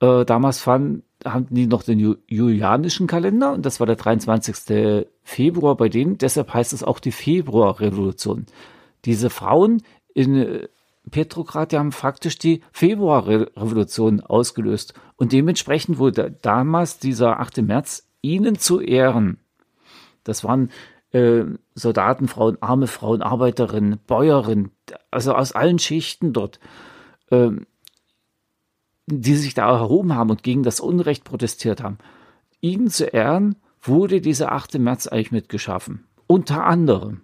Äh, 0.00 0.24
damals 0.24 0.60
fanden, 0.60 1.02
hatten 1.24 1.54
die 1.54 1.66
noch 1.66 1.82
den 1.82 2.16
julianischen 2.26 3.06
Kalender 3.06 3.52
und 3.52 3.66
das 3.66 3.80
war 3.80 3.86
der 3.86 3.96
23. 3.96 5.06
Februar 5.22 5.76
bei 5.76 5.88
denen. 5.88 6.18
Deshalb 6.18 6.52
heißt 6.52 6.72
es 6.72 6.82
auch 6.82 6.98
die 6.98 7.12
Februarrevolution. 7.12 8.46
Diese 9.04 9.30
Frauen 9.30 9.82
in 10.14 10.36
äh, 10.36 10.68
Petrograd, 11.10 11.72
die 11.72 11.78
haben 11.78 11.92
faktisch 11.92 12.38
die 12.38 12.62
Februarrevolution 12.72 14.20
ausgelöst. 14.20 14.94
Und 15.16 15.32
dementsprechend 15.32 15.98
wurde 15.98 16.36
damals 16.42 16.98
dieser 16.98 17.40
8. 17.40 17.62
März 17.62 18.06
ihnen 18.20 18.58
zu 18.58 18.80
Ehren. 18.80 19.38
Das 20.24 20.44
waren 20.44 20.70
äh, 21.10 21.44
Soldaten, 21.74 22.28
Frauen, 22.28 22.56
arme 22.60 22.86
Frauen, 22.86 23.22
Arbeiterinnen, 23.22 23.98
Bäuerinnen, 24.06 24.70
also 25.10 25.34
aus 25.34 25.52
allen 25.52 25.78
Schichten 25.78 26.32
dort, 26.32 26.60
äh, 27.30 27.50
die 29.06 29.36
sich 29.36 29.54
da 29.54 29.70
erhoben 29.70 30.14
haben 30.14 30.30
und 30.30 30.42
gegen 30.42 30.62
das 30.62 30.80
Unrecht 30.80 31.24
protestiert 31.24 31.82
haben. 31.82 31.98
Ihnen 32.60 32.88
zu 32.88 33.04
Ehren 33.06 33.56
wurde 33.80 34.20
dieser 34.20 34.52
8. 34.52 34.78
März 34.78 35.08
eigentlich 35.08 35.32
mitgeschaffen. 35.32 36.04
Unter 36.26 36.64
anderem. 36.64 37.22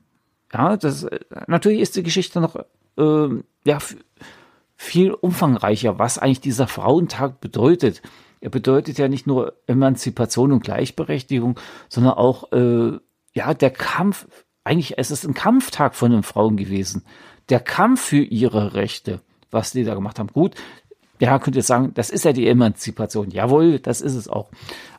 Ja, 0.52 0.76
das, 0.76 1.06
natürlich 1.46 1.80
ist 1.80 1.96
die 1.96 2.02
Geschichte 2.02 2.40
noch 2.40 2.56
äh, 2.96 3.28
ja, 3.64 3.78
viel 4.74 5.12
umfangreicher, 5.12 5.98
was 5.98 6.18
eigentlich 6.18 6.40
dieser 6.40 6.66
Frauentag 6.66 7.40
bedeutet. 7.40 8.02
Er 8.40 8.50
bedeutet 8.50 8.98
ja 8.98 9.08
nicht 9.08 9.26
nur 9.26 9.54
Emanzipation 9.66 10.52
und 10.52 10.64
Gleichberechtigung, 10.64 11.58
sondern 11.88 12.14
auch 12.14 12.52
äh, 12.52 12.98
ja 13.34 13.54
der 13.54 13.70
Kampf. 13.70 14.26
Eigentlich 14.64 14.98
ist 14.98 15.10
es 15.10 15.26
ein 15.26 15.34
Kampftag 15.34 15.94
von 15.94 16.10
den 16.10 16.22
Frauen 16.22 16.56
gewesen. 16.56 17.04
Der 17.48 17.60
Kampf 17.60 18.02
für 18.02 18.22
ihre 18.22 18.74
Rechte, 18.74 19.20
was 19.50 19.72
die 19.72 19.84
da 19.84 19.94
gemacht 19.94 20.18
haben. 20.18 20.28
Gut, 20.28 20.54
ja, 21.20 21.38
könnt 21.38 21.56
ihr 21.56 21.62
sagen, 21.62 21.92
das 21.94 22.10
ist 22.10 22.24
ja 22.24 22.32
die 22.32 22.48
Emanzipation. 22.48 23.30
Jawohl, 23.30 23.78
das 23.78 24.00
ist 24.00 24.14
es 24.14 24.28
auch. 24.28 24.50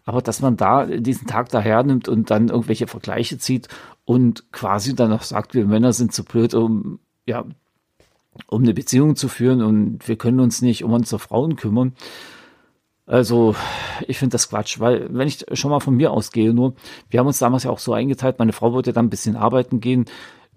Aber 0.06 0.22
dass 0.22 0.42
man 0.42 0.58
da 0.58 0.86
diesen 0.86 1.28
Tag 1.28 1.50
daher 1.50 1.84
nimmt 1.84 2.08
und 2.08 2.32
dann 2.32 2.50
irgendwelche 2.50 2.88
Vergleiche 2.88 3.38
zieht 3.38 3.68
und 4.06 4.52
quasi 4.52 4.96
dann 4.96 5.10
noch 5.10 5.24
sagt, 5.24 5.54
wir 5.54 5.66
Männer 5.66 5.94
sind 5.94 6.14
zu 6.14 6.24
blöd, 6.24 6.54
um, 6.54 7.00
ja, 7.26 7.46
um 8.48 8.64
eine 8.64 8.74
Beziehung 8.74 9.16
zu 9.16 9.28
führen 9.28 9.62
und 9.62 10.08
wir 10.08 10.18
können 10.18 10.40
uns 10.40 10.62
nicht 10.62 10.84
um 10.84 10.94
unsere 10.94 11.20
Frauen 11.20 11.56
kümmern. 11.56 11.94
Also, 13.06 13.56
ich 14.08 14.20
finde 14.20 14.34
das 14.34 14.50
Quatsch, 14.50 14.80
weil 14.80 15.08
wenn 15.12 15.28
ich 15.28 15.44
schon 15.54 15.72
mal 15.72 15.80
von 15.80 15.96
mir 15.96 16.12
ausgehe, 16.12 16.54
nur, 16.54 16.76
wir 17.10 17.20
haben 17.20 17.28
uns 17.28 17.40
damals 17.40 17.64
ja 17.64 17.72
auch 17.72 17.80
so 17.80 17.94
eingeteilt, 17.94 18.38
meine 18.38 18.54
Frau 18.54 18.72
wollte 18.72 18.94
dann 18.94 19.08
ein 19.08 19.10
bisschen 19.10 19.36
arbeiten 19.36 19.80
gehen, 19.80 20.06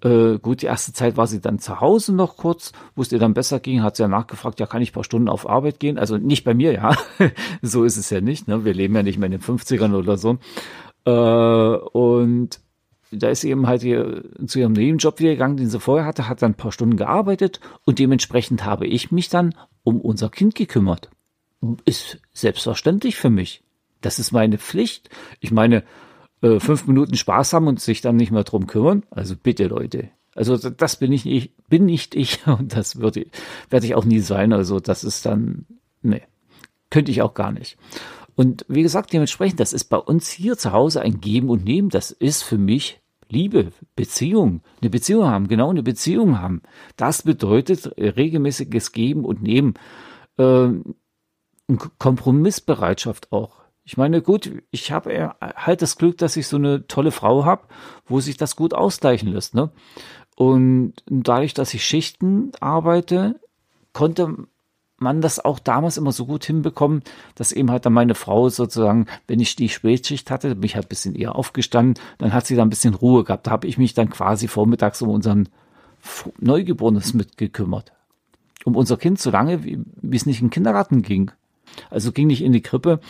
Äh, 0.03 0.39
gut, 0.39 0.63
die 0.63 0.67
erste 0.67 0.93
Zeit 0.93 1.17
war 1.17 1.27
sie 1.27 1.41
dann 1.41 1.61
zu 1.61 1.81
Hause 1.81 2.13
noch 2.13 2.37
kurz, 2.37 2.73
wo 2.97 3.03
es 3.03 3.13
ihr 3.13 3.21
dann 3.21 3.35
besser 3.35 3.61
ging, 3.61 3.83
hat 3.83 3.97
sie 3.97 4.03
ja 4.03 4.09
nachgefragt, 4.09 4.59
ja, 4.59 4.67
kann 4.67 4.83
ich 4.83 4.93
paar 4.93 5.05
Stunden 5.05 5.29
auf 5.29 5.49
Arbeit 5.49 5.79
gehen? 5.79 5.99
Also 5.99 6.19
nicht 6.19 6.45
bei 6.45 6.55
mir, 6.55 6.73
ja. 6.73 6.97
so 7.63 7.85
ist 7.85 7.97
es 7.97 8.11
ja 8.11 8.21
nicht. 8.21 8.49
Ne? 8.49 8.65
Wir 8.65 8.75
leben 8.75 8.97
ja 8.97 9.03
nicht 9.03 9.19
mehr 9.19 9.27
in 9.27 9.33
den 9.33 9.41
50ern 9.41 9.95
oder 9.95 10.17
so. 10.17 10.39
Äh, 11.05 11.11
und 11.11 12.61
da 13.13 13.29
ist 13.29 13.43
sie 13.43 13.51
eben 13.51 13.67
halt 13.67 13.83
hier 13.83 14.25
zu 14.47 14.59
ihrem 14.59 14.73
Nebenjob 14.73 15.21
wieder 15.21 15.31
gegangen, 15.31 15.57
den 15.57 15.71
sie 15.71 15.79
vorher 15.79 16.07
hatte, 16.07 16.29
hat 16.29 16.43
dann 16.43 16.53
ein 16.53 16.57
paar 16.57 16.73
Stunden 16.73 16.97
gearbeitet 16.97 17.61
und 17.85 17.99
dementsprechend 17.99 18.65
habe 18.65 18.87
ich 18.87 19.13
mich 19.13 19.29
dann 19.29 19.55
um 19.85 20.01
unser 20.01 20.31
Kind 20.31 20.55
gekümmert. 20.55 21.11
Ist 21.85 22.19
selbstverständlich 22.33 23.17
für 23.17 23.31
mich. 23.31 23.63
Das 24.01 24.19
ist 24.19 24.33
meine 24.33 24.59
Pflicht. 24.59 25.11
Ich 25.41 25.53
meine, 25.53 25.85
äh, 26.43 26.61
fünf 26.61 26.87
Minuten 26.87 27.17
Spaß 27.17 27.53
haben 27.53 27.69
und 27.69 27.81
sich 27.81 28.01
dann 28.01 28.17
nicht 28.17 28.33
mehr 28.33 28.45
drum 28.45 28.67
kümmern. 28.67 29.05
Also 29.11 29.35
bitte, 29.41 29.67
Leute. 29.67 30.11
Also 30.35 30.57
das 30.57 30.97
bin 30.97 31.13
ich 31.13 31.25
nicht, 31.25 31.53
bin 31.69 31.87
nicht 31.87 32.15
ich 32.15 32.47
und 32.47 32.77
das 32.77 32.97
würde, 32.97 33.27
werde 33.71 33.87
ich 33.87 33.95
auch 33.95 34.05
nie 34.05 34.21
sein. 34.21 34.53
Also 34.53 34.81
das 34.81 35.05
ist 35.05 35.25
dann, 35.25 35.67
nee, 36.03 36.23
könnte 36.91 37.11
ich 37.11 37.23
auch 37.23 37.35
gar 37.35 37.53
nicht. 37.53 37.79
Und 38.35 38.65
wie 38.69 38.83
gesagt, 38.83 39.13
dementsprechend, 39.13 39.61
das 39.61 39.73
ist 39.73 39.85
bei 39.85 39.99
uns 39.99 40.31
hier 40.31 40.57
zu 40.57 40.73
Hause 40.73 41.03
ein 41.03 41.21
Geben 41.21 41.51
und 41.51 41.65
Nehmen. 41.65 41.91
Das 41.91 42.11
ist 42.11 42.43
für 42.43 42.59
mich 42.59 43.01
Liebe, 43.29 43.73
Beziehung, 43.95 44.63
eine 44.81 44.91
Beziehung 44.91 45.27
haben, 45.27 45.49
genau 45.49 45.71
eine 45.71 45.83
Beziehung 45.83 46.41
haben. 46.41 46.63
Das 46.97 47.23
bedeutet 47.23 47.97
regelmäßiges 47.97 48.93
Geben 48.93 49.25
und 49.25 49.43
Nehmen. 49.43 49.75
Äh, 50.39 50.69
Kompromissbereitschaft 51.99 53.33
auch. 53.33 53.62
Ich 53.85 53.97
meine, 53.97 54.23
gut, 54.23 54.51
ich 54.71 54.93
habe 54.93 55.35
halt 55.41 55.83
das 55.83 55.99
Glück, 55.99 56.19
dass 56.19 56.37
ich 56.37 56.47
so 56.47 56.57
eine 56.57 56.87
tolle 56.87 57.11
Frau 57.11 57.45
habe, 57.45 57.63
wo 58.07 58.21
sich 58.21 58.37
das 58.37 58.55
gut 58.55 58.75
ausgleichen 58.75 59.33
lässt. 59.33 59.55
Ne? 59.55 59.71
Und 60.37 60.95
dadurch, 61.07 61.55
dass 61.55 61.75
ich 61.75 61.85
Schichten 61.85 62.53
arbeite, 62.61 63.41
konnte 63.93 64.37
man 65.03 65.21
das 65.21 65.45
auch 65.45 65.59
damals 65.59 65.97
immer 65.97 66.13
so 66.13 66.27
gut 66.27 66.45
hinbekommen, 66.45 67.03
dass 67.35 67.53
eben 67.53 67.71
halt 67.71 67.85
dann 67.85 67.93
meine 67.93 68.15
Frau 68.15 68.49
sozusagen, 68.49 69.07
wenn 69.27 69.41
ich 69.41 69.57
die 69.57 69.69
Spätschicht 69.69 70.31
hatte, 70.31 70.55
bin 70.55 70.65
ich 70.65 70.77
halt 70.77 70.87
ein 70.87 70.89
bisschen 70.89 71.15
eher 71.15 71.35
aufgestanden, 71.35 72.03
dann 72.19 72.33
hat 72.33 72.47
sie 72.47 72.55
da 72.55 72.63
ein 72.63 72.71
bisschen 72.71 72.95
Ruhe 72.95 73.25
gehabt. 73.25 73.49
Da 73.49 73.51
habe 73.51 73.67
ich 73.67 73.79
mich 73.79 73.95
dann 73.95 74.11
quasi 74.11 74.49
vormittags 74.49 75.03
um 75.03 75.11
unseren 75.11 75.49
Neugeborenes 76.39 77.15
mitgekümmert. 77.15 77.93
Um 78.65 78.77
unser 78.77 78.97
Kind 78.97 79.19
so 79.19 79.31
lange, 79.31 79.65
wie, 79.65 79.81
wie 80.01 80.17
es 80.17 80.27
nicht 80.27 80.41
in 80.41 80.47
den 80.47 80.53
Kindergarten 80.53 81.03
ging. 81.03 81.33
Also 81.91 82.13
ging 82.13 82.29
nicht 82.29 82.43
in 82.43 82.53
die 82.53 82.63
Krippe 82.63 83.01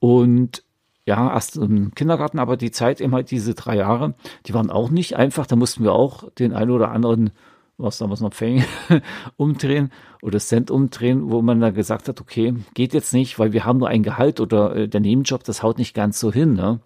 und 0.00 0.64
ja, 1.06 1.32
erst 1.32 1.56
im 1.56 1.94
Kindergarten, 1.94 2.38
aber 2.38 2.56
die 2.56 2.70
Zeit 2.70 3.00
eben 3.00 3.14
halt 3.14 3.30
diese 3.30 3.54
drei 3.54 3.76
Jahre, 3.76 4.14
die 4.46 4.52
waren 4.52 4.70
auch 4.70 4.90
nicht 4.90 5.16
einfach. 5.16 5.46
Da 5.46 5.56
mussten 5.56 5.82
wir 5.82 5.92
auch 5.92 6.30
den 6.32 6.52
einen 6.52 6.70
oder 6.70 6.90
anderen 6.90 7.30
was 7.78 7.98
damals 7.98 8.20
noch 8.20 8.34
Fang 8.34 8.64
umdrehen 9.36 9.90
oder 10.20 10.38
Cent 10.40 10.70
umdrehen, 10.70 11.30
wo 11.30 11.42
man 11.42 11.60
da 11.60 11.70
gesagt 11.70 12.08
hat, 12.08 12.20
okay, 12.20 12.54
geht 12.74 12.92
jetzt 12.92 13.14
nicht, 13.14 13.38
weil 13.38 13.52
wir 13.52 13.64
haben 13.64 13.78
nur 13.78 13.88
ein 13.88 14.02
Gehalt 14.02 14.40
oder 14.40 14.74
äh, 14.74 14.88
der 14.88 15.00
Nebenjob, 15.00 15.44
das 15.44 15.62
haut 15.62 15.78
nicht 15.78 15.94
ganz 15.94 16.18
so 16.18 16.32
hin. 16.32 16.54
Ne? 16.54 16.80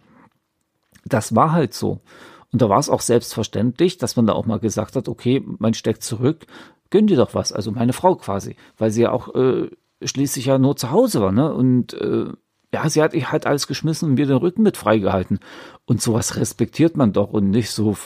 Das 1.07 1.35
war 1.35 1.53
halt 1.53 1.73
so. 1.73 2.01
Und 2.53 2.61
da 2.61 2.69
war 2.69 2.79
es 2.79 2.91
auch 2.91 3.01
selbstverständlich, 3.01 3.97
dass 3.97 4.17
man 4.17 4.27
da 4.27 4.35
auch 4.35 4.45
mal 4.45 4.61
gesagt 4.61 4.95
hat, 4.95 5.09
okay, 5.09 5.43
man 5.59 5.73
steckt 5.73 6.03
zurück, 6.03 6.47
gönn 6.91 7.07
dir 7.07 7.17
doch 7.17 7.35
was. 7.35 7.53
Also 7.53 7.73
meine 7.73 7.95
Frau 7.95 8.15
quasi, 8.17 8.57
weil 8.77 8.91
sie 8.91 9.03
ja 9.03 9.13
auch 9.13 9.35
äh, 9.35 9.71
schließlich 10.03 10.45
ja 10.45 10.59
nur 10.59 10.77
zu 10.77 10.91
Hause 10.91 11.23
war. 11.23 11.33
Ne? 11.33 11.53
Und 11.55 11.95
äh, 11.95 12.27
ja, 12.73 12.89
sie 12.89 13.03
hat 13.03 13.15
halt 13.15 13.47
alles 13.47 13.67
geschmissen 13.67 14.11
und 14.11 14.15
mir 14.15 14.27
den 14.27 14.37
Rücken 14.37 14.63
mit 14.63 14.77
freigehalten. 14.77 15.41
Und 15.85 16.01
sowas 16.01 16.37
respektiert 16.37 16.97
man 16.97 17.13
doch 17.13 17.33
und 17.33 17.51
nicht 17.51 17.71
so 17.71 17.97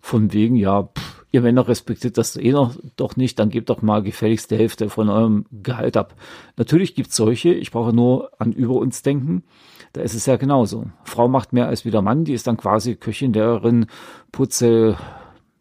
von 0.00 0.32
wegen, 0.32 0.56
ja, 0.56 0.84
pff, 0.84 1.24
ihr 1.30 1.42
Männer 1.42 1.68
respektiert 1.68 2.18
das 2.18 2.36
eh 2.36 2.52
noch 2.52 2.74
doch 2.96 3.16
nicht, 3.16 3.38
dann 3.38 3.50
gebt 3.50 3.70
doch 3.70 3.82
mal 3.82 4.02
gefälligst 4.02 4.50
die 4.50 4.56
Hälfte 4.56 4.88
von 4.90 5.08
eurem 5.08 5.46
Gehalt 5.50 5.96
ab. 5.96 6.14
Natürlich 6.56 6.94
gibt's 6.94 7.16
solche, 7.16 7.50
ich 7.50 7.70
brauche 7.70 7.92
nur 7.92 8.30
an 8.38 8.52
über 8.52 8.74
uns 8.74 9.02
denken. 9.02 9.44
Da 9.92 10.02
ist 10.02 10.14
es 10.14 10.26
ja 10.26 10.36
genauso. 10.36 10.86
Frau 11.04 11.28
macht 11.28 11.52
mehr 11.52 11.68
als 11.68 11.84
wie 11.84 11.90
der 11.90 12.02
Mann, 12.02 12.24
die 12.24 12.34
ist 12.34 12.46
dann 12.46 12.56
quasi 12.56 12.96
Köchin, 12.96 13.32
Lehrerin, 13.32 13.86
Putze, 14.32 14.96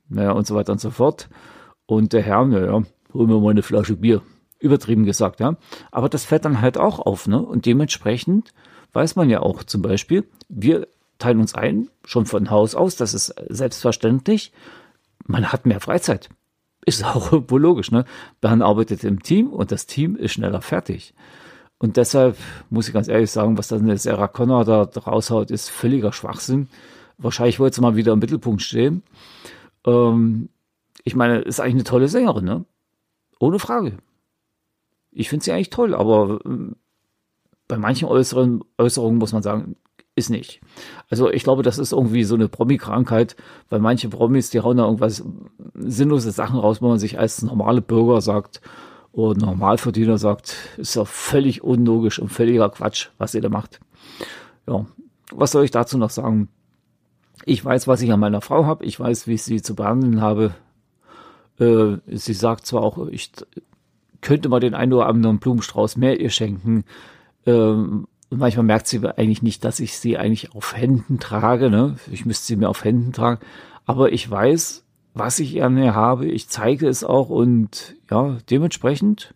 naja, 0.09 0.31
und 0.31 0.47
so 0.47 0.55
weiter 0.55 0.71
und 0.71 0.81
so 0.81 0.89
fort. 0.89 1.29
Und 1.85 2.13
der 2.13 2.21
Herr, 2.21 2.45
naja, 2.45 2.83
holen 3.13 3.29
wir 3.29 3.39
mal 3.39 3.51
eine 3.51 3.63
Flasche 3.63 3.95
Bier. 3.95 4.21
Übertrieben 4.59 5.05
gesagt, 5.05 5.39
ja. 5.39 5.55
Aber 5.91 6.09
das 6.09 6.25
fällt 6.25 6.45
dann 6.45 6.61
halt 6.61 6.77
auch 6.77 6.99
auf, 6.99 7.27
ne? 7.27 7.41
Und 7.41 7.65
dementsprechend 7.65 8.53
weiß 8.93 9.15
man 9.15 9.29
ja 9.29 9.41
auch 9.41 9.63
zum 9.63 9.81
Beispiel, 9.81 10.27
wir 10.49 10.87
teilen 11.19 11.39
uns 11.39 11.55
ein, 11.55 11.89
schon 12.05 12.25
von 12.25 12.49
Haus 12.49 12.75
aus, 12.75 12.95
das 12.95 13.13
ist 13.13 13.33
selbstverständlich 13.49 14.51
man 15.27 15.51
hat 15.51 15.65
mehr 15.65 15.79
Freizeit. 15.79 16.29
Ist 16.85 17.03
auch 17.03 17.31
wohl 17.31 17.61
logisch, 17.61 17.91
ne? 17.91 18.05
Man 18.41 18.61
arbeitet 18.61 19.03
im 19.03 19.21
Team 19.21 19.49
und 19.49 19.71
das 19.71 19.85
Team 19.85 20.15
ist 20.15 20.33
schneller 20.33 20.61
fertig. 20.61 21.13
Und 21.79 21.97
deshalb 21.97 22.37
muss 22.71 22.87
ich 22.87 22.93
ganz 22.93 23.07
ehrlich 23.07 23.29
sagen, 23.29 23.57
was 23.57 23.67
dann 23.67 23.83
eine 23.83 23.97
Sarah 23.97 24.27
Connor 24.27 24.65
da 24.65 24.81
raushaut, 24.81 25.51
ist 25.51 25.69
völliger 25.69 26.11
Schwachsinn. 26.11 26.69
Wahrscheinlich 27.19 27.59
wollte 27.59 27.75
sie 27.75 27.81
mal 27.81 27.95
wieder 27.95 28.13
im 28.13 28.19
Mittelpunkt 28.19 28.63
stehen. 28.63 29.03
Ähm, 29.85 30.49
ich 31.03 31.15
meine, 31.15 31.39
ist 31.39 31.59
eigentlich 31.59 31.75
eine 31.75 31.83
tolle 31.83 32.07
Sängerin, 32.07 32.45
ne? 32.45 32.65
Ohne 33.39 33.59
Frage. 33.59 33.97
Ich 35.17 35.29
finde 35.29 35.43
sie 35.43 35.51
eigentlich 35.51 35.71
toll, 35.71 35.95
aber 35.95 36.39
äh, 36.45 36.75
bei 37.67 37.77
manchen 37.77 38.07
äußeren 38.07 38.63
Äußerungen 38.77 39.17
muss 39.17 39.33
man 39.33 39.41
sagen, 39.41 39.75
ist 40.15 40.29
nicht. 40.29 40.61
Also 41.09 41.31
ich 41.31 41.43
glaube, 41.43 41.63
das 41.63 41.79
ist 41.79 41.91
irgendwie 41.91 42.23
so 42.23 42.35
eine 42.35 42.47
Promi-Krankheit, 42.47 43.35
weil 43.69 43.79
manche 43.79 44.09
Promis, 44.09 44.51
die 44.51 44.61
hauen 44.61 44.77
da 44.77 44.85
irgendwas 44.85 45.23
sinnlose 45.73 46.31
Sachen 46.31 46.59
raus, 46.59 46.81
wo 46.81 46.87
man 46.87 46.99
sich 46.99 47.19
als 47.19 47.41
normale 47.41 47.81
Bürger 47.81 48.21
sagt 48.21 48.61
oder 49.11 49.39
Normalverdiener 49.39 50.19
sagt, 50.19 50.55
ist 50.77 50.95
ja 50.95 51.05
völlig 51.05 51.63
unlogisch 51.63 52.19
und 52.19 52.29
völliger 52.29 52.69
Quatsch, 52.69 53.09
was 53.17 53.33
ihr 53.33 53.41
da 53.41 53.49
macht. 53.49 53.79
Ja, 54.67 54.85
was 55.31 55.51
soll 55.51 55.65
ich 55.65 55.71
dazu 55.71 55.97
noch 55.97 56.11
sagen? 56.11 56.49
Ich 57.45 57.63
weiß, 57.63 57.87
was 57.87 58.01
ich 58.01 58.11
an 58.11 58.19
meiner 58.19 58.41
Frau 58.41 58.65
habe, 58.65 58.85
ich 58.85 58.99
weiß, 58.99 59.27
wie 59.27 59.33
ich 59.33 59.43
sie 59.43 59.61
zu 59.61 59.75
behandeln 59.75 60.21
habe. 60.21 60.53
Äh, 61.59 61.97
sie 62.07 62.33
sagt 62.33 62.67
zwar 62.67 62.83
auch, 62.83 63.07
ich 63.07 63.31
könnte 64.21 64.49
mal 64.49 64.59
den 64.59 64.73
einen 64.73 64.93
oder 64.93 65.07
anderen 65.07 65.39
Blumenstrauß 65.39 65.97
mehr 65.97 66.19
ihr 66.19 66.29
schenken, 66.29 66.83
ähm, 67.45 68.07
manchmal 68.29 68.65
merkt 68.65 68.87
sie 68.87 69.05
eigentlich 69.17 69.41
nicht, 69.41 69.63
dass 69.63 69.79
ich 69.79 69.97
sie 69.97 70.17
eigentlich 70.17 70.53
auf 70.53 70.75
Händen 70.75 71.19
trage. 71.19 71.69
Ne? 71.69 71.95
Ich 72.11 72.25
müsste 72.25 72.45
sie 72.45 72.55
mir 72.55 72.69
auf 72.69 72.83
Händen 72.83 73.13
tragen. 73.13 73.39
Aber 73.85 74.11
ich 74.11 74.29
weiß, 74.29 74.83
was 75.13 75.39
ich 75.39 75.63
an 75.63 75.77
ihr 75.77 75.95
habe. 75.95 76.27
Ich 76.27 76.49
zeige 76.49 76.87
es 76.87 77.03
auch 77.03 77.29
und 77.29 77.95
ja, 78.11 78.37
dementsprechend, 78.49 79.33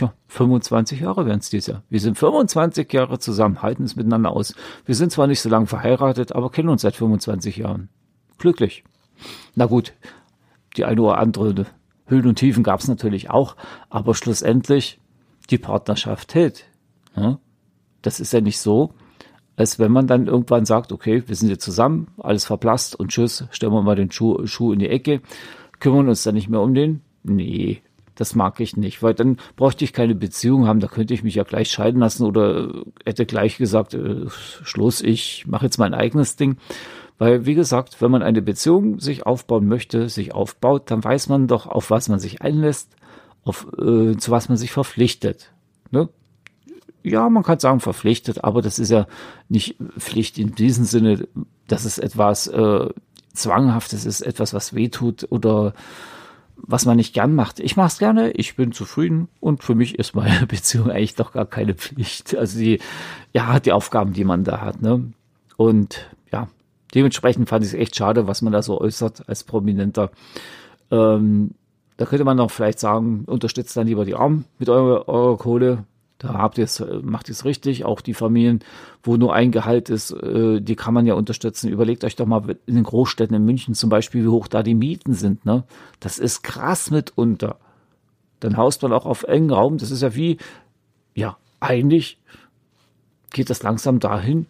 ja, 0.00 0.12
25 0.28 1.00
Jahre 1.00 1.26
werden 1.26 1.38
es 1.38 1.50
dieses 1.50 1.68
Jahr. 1.68 1.82
Wir 1.88 2.00
sind 2.00 2.18
25 2.18 2.92
Jahre 2.92 3.18
zusammen, 3.18 3.62
halten 3.62 3.84
es 3.84 3.96
miteinander 3.96 4.30
aus. 4.30 4.54
Wir 4.84 4.94
sind 4.94 5.12
zwar 5.12 5.26
nicht 5.26 5.40
so 5.40 5.48
lange 5.48 5.66
verheiratet, 5.66 6.32
aber 6.32 6.50
kennen 6.50 6.68
uns 6.68 6.82
seit 6.82 6.96
25 6.96 7.58
Jahren. 7.58 7.88
Glücklich. 8.38 8.84
Na 9.54 9.66
gut, 9.66 9.92
die 10.76 10.84
eine 10.84 11.00
oder 11.00 11.18
andere 11.18 11.66
Höhen 12.14 12.26
und 12.26 12.36
Tiefen 12.36 12.62
gab 12.62 12.80
es 12.80 12.88
natürlich 12.88 13.30
auch, 13.30 13.56
aber 13.90 14.14
schlussendlich 14.14 15.00
die 15.50 15.58
Partnerschaft 15.58 16.34
hält. 16.34 16.64
Ja? 17.16 17.38
Das 18.02 18.20
ist 18.20 18.32
ja 18.32 18.40
nicht 18.40 18.58
so, 18.58 18.94
als 19.56 19.78
wenn 19.78 19.92
man 19.92 20.06
dann 20.06 20.26
irgendwann 20.26 20.64
sagt, 20.64 20.92
okay, 20.92 21.22
wir 21.26 21.36
sind 21.36 21.48
jetzt 21.48 21.64
zusammen, 21.64 22.08
alles 22.18 22.44
verblasst 22.44 22.96
und 22.96 23.08
tschüss, 23.08 23.44
stellen 23.50 23.72
wir 23.72 23.82
mal 23.82 23.96
den 23.96 24.10
Schuh, 24.10 24.46
Schuh 24.46 24.72
in 24.72 24.78
die 24.78 24.88
Ecke, 24.88 25.20
kümmern 25.80 26.08
uns 26.08 26.22
dann 26.22 26.34
nicht 26.34 26.48
mehr 26.48 26.60
um 26.60 26.74
den. 26.74 27.02
Nee, 27.22 27.82
das 28.14 28.34
mag 28.34 28.60
ich 28.60 28.76
nicht, 28.76 29.02
weil 29.02 29.14
dann 29.14 29.38
bräuchte 29.56 29.84
ich 29.84 29.92
keine 29.92 30.14
Beziehung 30.14 30.66
haben, 30.66 30.80
da 30.80 30.86
könnte 30.86 31.14
ich 31.14 31.22
mich 31.22 31.34
ja 31.34 31.44
gleich 31.44 31.70
scheiden 31.70 32.00
lassen 32.00 32.24
oder 32.24 32.84
hätte 33.04 33.26
gleich 33.26 33.56
gesagt, 33.56 33.94
äh, 33.94 34.28
Schluss, 34.28 35.02
ich 35.02 35.46
mache 35.46 35.66
jetzt 35.66 35.78
mein 35.78 35.94
eigenes 35.94 36.36
Ding. 36.36 36.56
Weil, 37.18 37.46
wie 37.46 37.54
gesagt, 37.54 38.00
wenn 38.00 38.10
man 38.10 38.22
eine 38.22 38.42
Beziehung 38.42 38.98
sich 38.98 39.24
aufbauen 39.24 39.66
möchte, 39.66 40.08
sich 40.08 40.34
aufbaut, 40.34 40.90
dann 40.90 41.04
weiß 41.04 41.28
man 41.28 41.46
doch, 41.46 41.66
auf 41.66 41.90
was 41.90 42.08
man 42.08 42.18
sich 42.18 42.42
einlässt, 42.42 42.96
auf, 43.44 43.66
äh, 43.78 44.16
zu 44.16 44.30
was 44.30 44.48
man 44.48 44.58
sich 44.58 44.72
verpflichtet. 44.72 45.52
Ne? 45.90 46.08
ja, 47.04 47.28
man 47.28 47.42
kann 47.42 47.58
sagen 47.58 47.80
verpflichtet, 47.80 48.42
aber 48.42 48.62
das 48.62 48.78
ist 48.78 48.90
ja 48.90 49.06
nicht 49.48 49.76
Pflicht 49.98 50.38
in 50.38 50.54
diesem 50.54 50.84
Sinne, 50.84 51.28
dass 51.68 51.84
es 51.84 51.98
etwas 51.98 52.46
äh, 52.48 52.88
Zwanghaftes 53.34 54.06
ist, 54.06 54.22
etwas, 54.22 54.54
was 54.54 54.74
wehtut 54.74 55.26
oder 55.30 55.74
was 56.56 56.86
man 56.86 56.96
nicht 56.96 57.12
gern 57.12 57.34
macht. 57.34 57.60
Ich 57.60 57.76
mache 57.76 57.88
es 57.88 57.98
gerne, 57.98 58.30
ich 58.30 58.56
bin 58.56 58.72
zufrieden 58.72 59.28
und 59.40 59.62
für 59.62 59.74
mich 59.74 59.98
ist 59.98 60.14
meine 60.14 60.46
Beziehung 60.48 60.90
eigentlich 60.90 61.14
doch 61.14 61.32
gar 61.32 61.44
keine 61.44 61.74
Pflicht. 61.74 62.34
Also 62.34 62.58
die, 62.58 62.80
ja, 63.34 63.60
die 63.60 63.72
Aufgaben, 63.72 64.14
die 64.14 64.24
man 64.24 64.42
da 64.42 64.62
hat, 64.62 64.80
ne? 64.80 65.12
Und 65.56 66.08
ja, 66.32 66.48
dementsprechend 66.94 67.48
fand 67.48 67.64
ich 67.64 67.72
es 67.72 67.78
echt 67.78 67.96
schade, 67.96 68.26
was 68.26 68.42
man 68.42 68.52
da 68.52 68.62
so 68.62 68.80
äußert 68.80 69.28
als 69.28 69.44
Prominenter. 69.44 70.10
Ähm, 70.90 71.52
da 71.96 72.06
könnte 72.06 72.24
man 72.24 72.36
doch 72.36 72.50
vielleicht 72.50 72.80
sagen, 72.80 73.24
unterstützt 73.26 73.76
dann 73.76 73.86
lieber 73.86 74.04
die 74.04 74.14
Armen 74.14 74.44
mit 74.58 74.68
eurer, 74.68 75.08
eurer 75.08 75.38
Kohle, 75.38 75.84
Da 76.18 76.34
habt 76.34 76.58
ihr 76.58 76.64
es, 76.64 76.84
macht 77.02 77.28
ihr 77.28 77.32
es 77.32 77.44
richtig. 77.44 77.84
Auch 77.84 78.00
die 78.00 78.14
Familien, 78.14 78.60
wo 79.02 79.16
nur 79.16 79.34
ein 79.34 79.52
Gehalt 79.52 79.90
ist, 79.90 80.10
äh, 80.12 80.60
die 80.60 80.76
kann 80.76 80.94
man 80.94 81.06
ja 81.06 81.14
unterstützen. 81.14 81.68
Überlegt 81.68 82.04
euch 82.04 82.16
doch 82.16 82.26
mal 82.26 82.56
in 82.66 82.74
den 82.74 82.84
Großstädten 82.84 83.36
in 83.36 83.44
München 83.44 83.74
zum 83.74 83.90
Beispiel, 83.90 84.24
wie 84.24 84.28
hoch 84.28 84.48
da 84.48 84.62
die 84.62 84.74
Mieten 84.74 85.14
sind. 85.14 85.44
Ne? 85.44 85.64
Das 86.00 86.18
ist 86.18 86.42
krass 86.42 86.90
mitunter. 86.90 87.58
Dann 88.40 88.56
haust 88.56 88.82
man 88.82 88.92
auch 88.92 89.06
auf 89.06 89.24
engen 89.24 89.50
Raum. 89.50 89.78
Das 89.78 89.90
ist 89.90 90.02
ja 90.02 90.14
wie, 90.14 90.38
ja, 91.14 91.36
eigentlich 91.60 92.18
geht 93.32 93.50
das 93.50 93.62
langsam 93.62 94.00
dahin, 94.00 94.46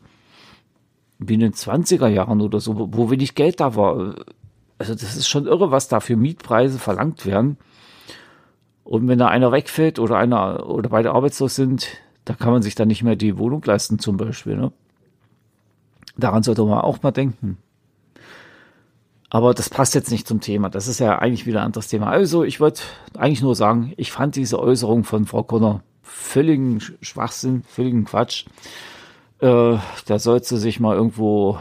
wie 1.19 1.35
in 1.35 1.41
den 1.41 1.53
20er 1.53 2.09
Jahren 2.09 2.41
oder 2.41 2.61
so, 2.61 2.89
wo 2.93 3.11
wenig 3.11 3.35
Geld 3.35 3.61
da 3.61 3.77
war. 3.77 4.15
Also 4.79 4.95
das 4.95 5.17
ist 5.17 5.29
schon 5.29 5.47
irre, 5.47 5.71
was 5.71 5.89
da 5.89 6.01
für 6.01 6.17
Mietpreise 6.17 6.79
verlangt 6.79 7.27
werden. 7.27 7.57
Und 8.83 9.09
wenn 9.09 9.19
da 9.19 9.29
einer 9.29 9.53
wegfällt 9.53 9.99
oder 9.99 10.19
einer 10.19 10.69
oder 10.69 10.91
beide 10.91 11.13
arbeitslos 11.13 11.55
sind, 11.55 11.89
da 12.25 12.35
kann 12.35 12.53
man 12.53 12.63
sich 12.63 12.75
dann 12.75 12.89
nicht 12.89 13.03
mehr 13.03 13.17
die 13.17 13.39
Wohnung 13.39 13.63
leisten 13.65 13.99
zum 13.99 14.17
Beispiel. 14.17 14.57
Ne? 14.57 14.73
Daran 16.17 16.43
sollte 16.43 16.65
man 16.65 16.81
auch 16.81 17.03
mal 17.03 17.11
denken. 17.11 17.59
Aber 19.31 19.53
das 19.53 19.69
passt 19.69 19.95
jetzt 19.95 20.11
nicht 20.11 20.29
zum 20.29 20.41
Thema. 20.41 20.71
Das 20.71 20.87
ist 20.87 21.01
ja 21.01 21.19
eigentlich 21.19 21.47
wieder 21.47 21.61
ein 21.61 21.67
anderes 21.67 21.89
Thema. 21.89 22.09
Also 22.09 22.45
ich 22.45 22.61
wollte 22.61 22.83
eigentlich 23.17 23.43
nur 23.43 23.57
sagen, 23.57 23.93
ich 23.97 24.13
fand 24.13 24.37
diese 24.37 24.61
Äußerung 24.61 25.03
von 25.03 25.27
Frau 25.27 25.43
Conner 25.43 25.83
völligen 26.03 26.81
Schwachsinn, 26.81 27.63
völligen 27.63 28.05
Quatsch. 28.05 28.45
Äh, 29.45 29.79
da 30.07 30.19
sollte 30.19 30.57
sich 30.57 30.81
mal 30.81 30.97
irgendwo 30.97 31.59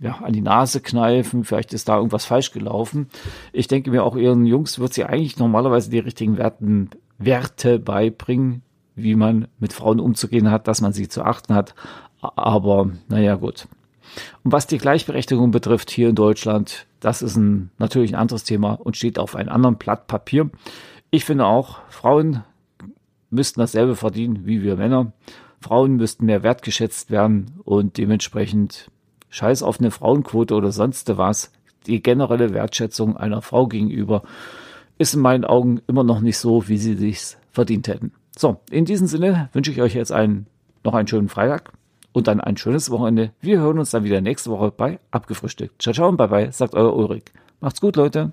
ja, 0.00 0.12
an 0.22 0.32
die 0.32 0.40
Nase 0.40 0.80
kneifen, 0.80 1.44
vielleicht 1.44 1.74
ist 1.74 1.90
da 1.90 1.96
irgendwas 1.96 2.24
falsch 2.24 2.50
gelaufen. 2.50 3.08
Ich 3.52 3.68
denke 3.68 3.90
mir 3.90 4.04
auch 4.04 4.16
ihren 4.16 4.46
Jungs 4.46 4.78
wird 4.78 4.94
sie 4.94 5.04
eigentlich 5.04 5.38
normalerweise 5.38 5.90
die 5.90 5.98
richtigen 5.98 6.38
Werten, 6.38 6.88
Werte 7.18 7.78
beibringen, 7.78 8.62
wie 8.94 9.16
man 9.16 9.48
mit 9.58 9.74
Frauen 9.74 10.00
umzugehen 10.00 10.50
hat, 10.50 10.66
dass 10.66 10.80
man 10.80 10.94
sie 10.94 11.08
zu 11.08 11.22
achten 11.22 11.54
hat. 11.54 11.74
Aber 12.22 12.88
naja, 13.08 13.34
gut. 13.34 13.68
Und 14.42 14.52
was 14.52 14.66
die 14.66 14.78
Gleichberechtigung 14.78 15.50
betrifft 15.50 15.90
hier 15.90 16.08
in 16.08 16.14
Deutschland, 16.14 16.86
das 17.00 17.20
ist 17.20 17.36
ein, 17.36 17.70
natürlich 17.76 18.14
ein 18.14 18.20
anderes 18.20 18.44
Thema 18.44 18.72
und 18.72 18.96
steht 18.96 19.18
auf 19.18 19.36
einem 19.36 19.50
anderen 19.50 19.76
Blatt 19.76 20.06
Papier. 20.06 20.48
Ich 21.10 21.26
finde 21.26 21.44
auch, 21.44 21.80
Frauen 21.90 22.44
müssten 23.28 23.60
dasselbe 23.60 23.94
verdienen 23.94 24.46
wie 24.46 24.62
wir 24.62 24.76
Männer. 24.76 25.12
Frauen 25.60 25.96
müssten 25.96 26.26
mehr 26.26 26.42
wertgeschätzt 26.42 27.10
werden 27.10 27.52
und 27.64 27.98
dementsprechend 27.98 28.90
scheiß 29.28 29.62
auf 29.62 29.78
eine 29.78 29.90
Frauenquote 29.90 30.54
oder 30.54 30.72
sonst 30.72 31.16
was. 31.16 31.52
Die 31.86 32.02
generelle 32.02 32.52
Wertschätzung 32.52 33.16
einer 33.16 33.42
Frau 33.42 33.66
gegenüber 33.66 34.22
ist 34.98 35.14
in 35.14 35.20
meinen 35.20 35.44
Augen 35.44 35.80
immer 35.86 36.04
noch 36.04 36.20
nicht 36.20 36.38
so, 36.38 36.68
wie 36.68 36.76
sie 36.76 36.94
sich's 36.94 37.38
verdient 37.52 37.88
hätten. 37.88 38.12
So, 38.36 38.60
in 38.70 38.84
diesem 38.84 39.06
Sinne 39.06 39.48
wünsche 39.52 39.70
ich 39.70 39.80
euch 39.80 39.94
jetzt 39.94 40.12
einen, 40.12 40.46
noch 40.84 40.94
einen 40.94 41.08
schönen 41.08 41.28
Freitag 41.28 41.72
und 42.12 42.26
dann 42.26 42.40
ein 42.40 42.56
schönes 42.56 42.90
Wochenende. 42.90 43.32
Wir 43.40 43.60
hören 43.60 43.78
uns 43.78 43.90
dann 43.90 44.04
wieder 44.04 44.20
nächste 44.20 44.50
Woche 44.50 44.70
bei 44.70 44.98
Abgefrühstückt. 45.10 45.80
Ciao, 45.80 45.94
ciao 45.94 46.08
und 46.08 46.16
bye 46.16 46.28
bye, 46.28 46.52
sagt 46.52 46.74
euer 46.74 46.94
Ulrich. 46.94 47.24
Macht's 47.60 47.80
gut, 47.80 47.96
Leute. 47.96 48.32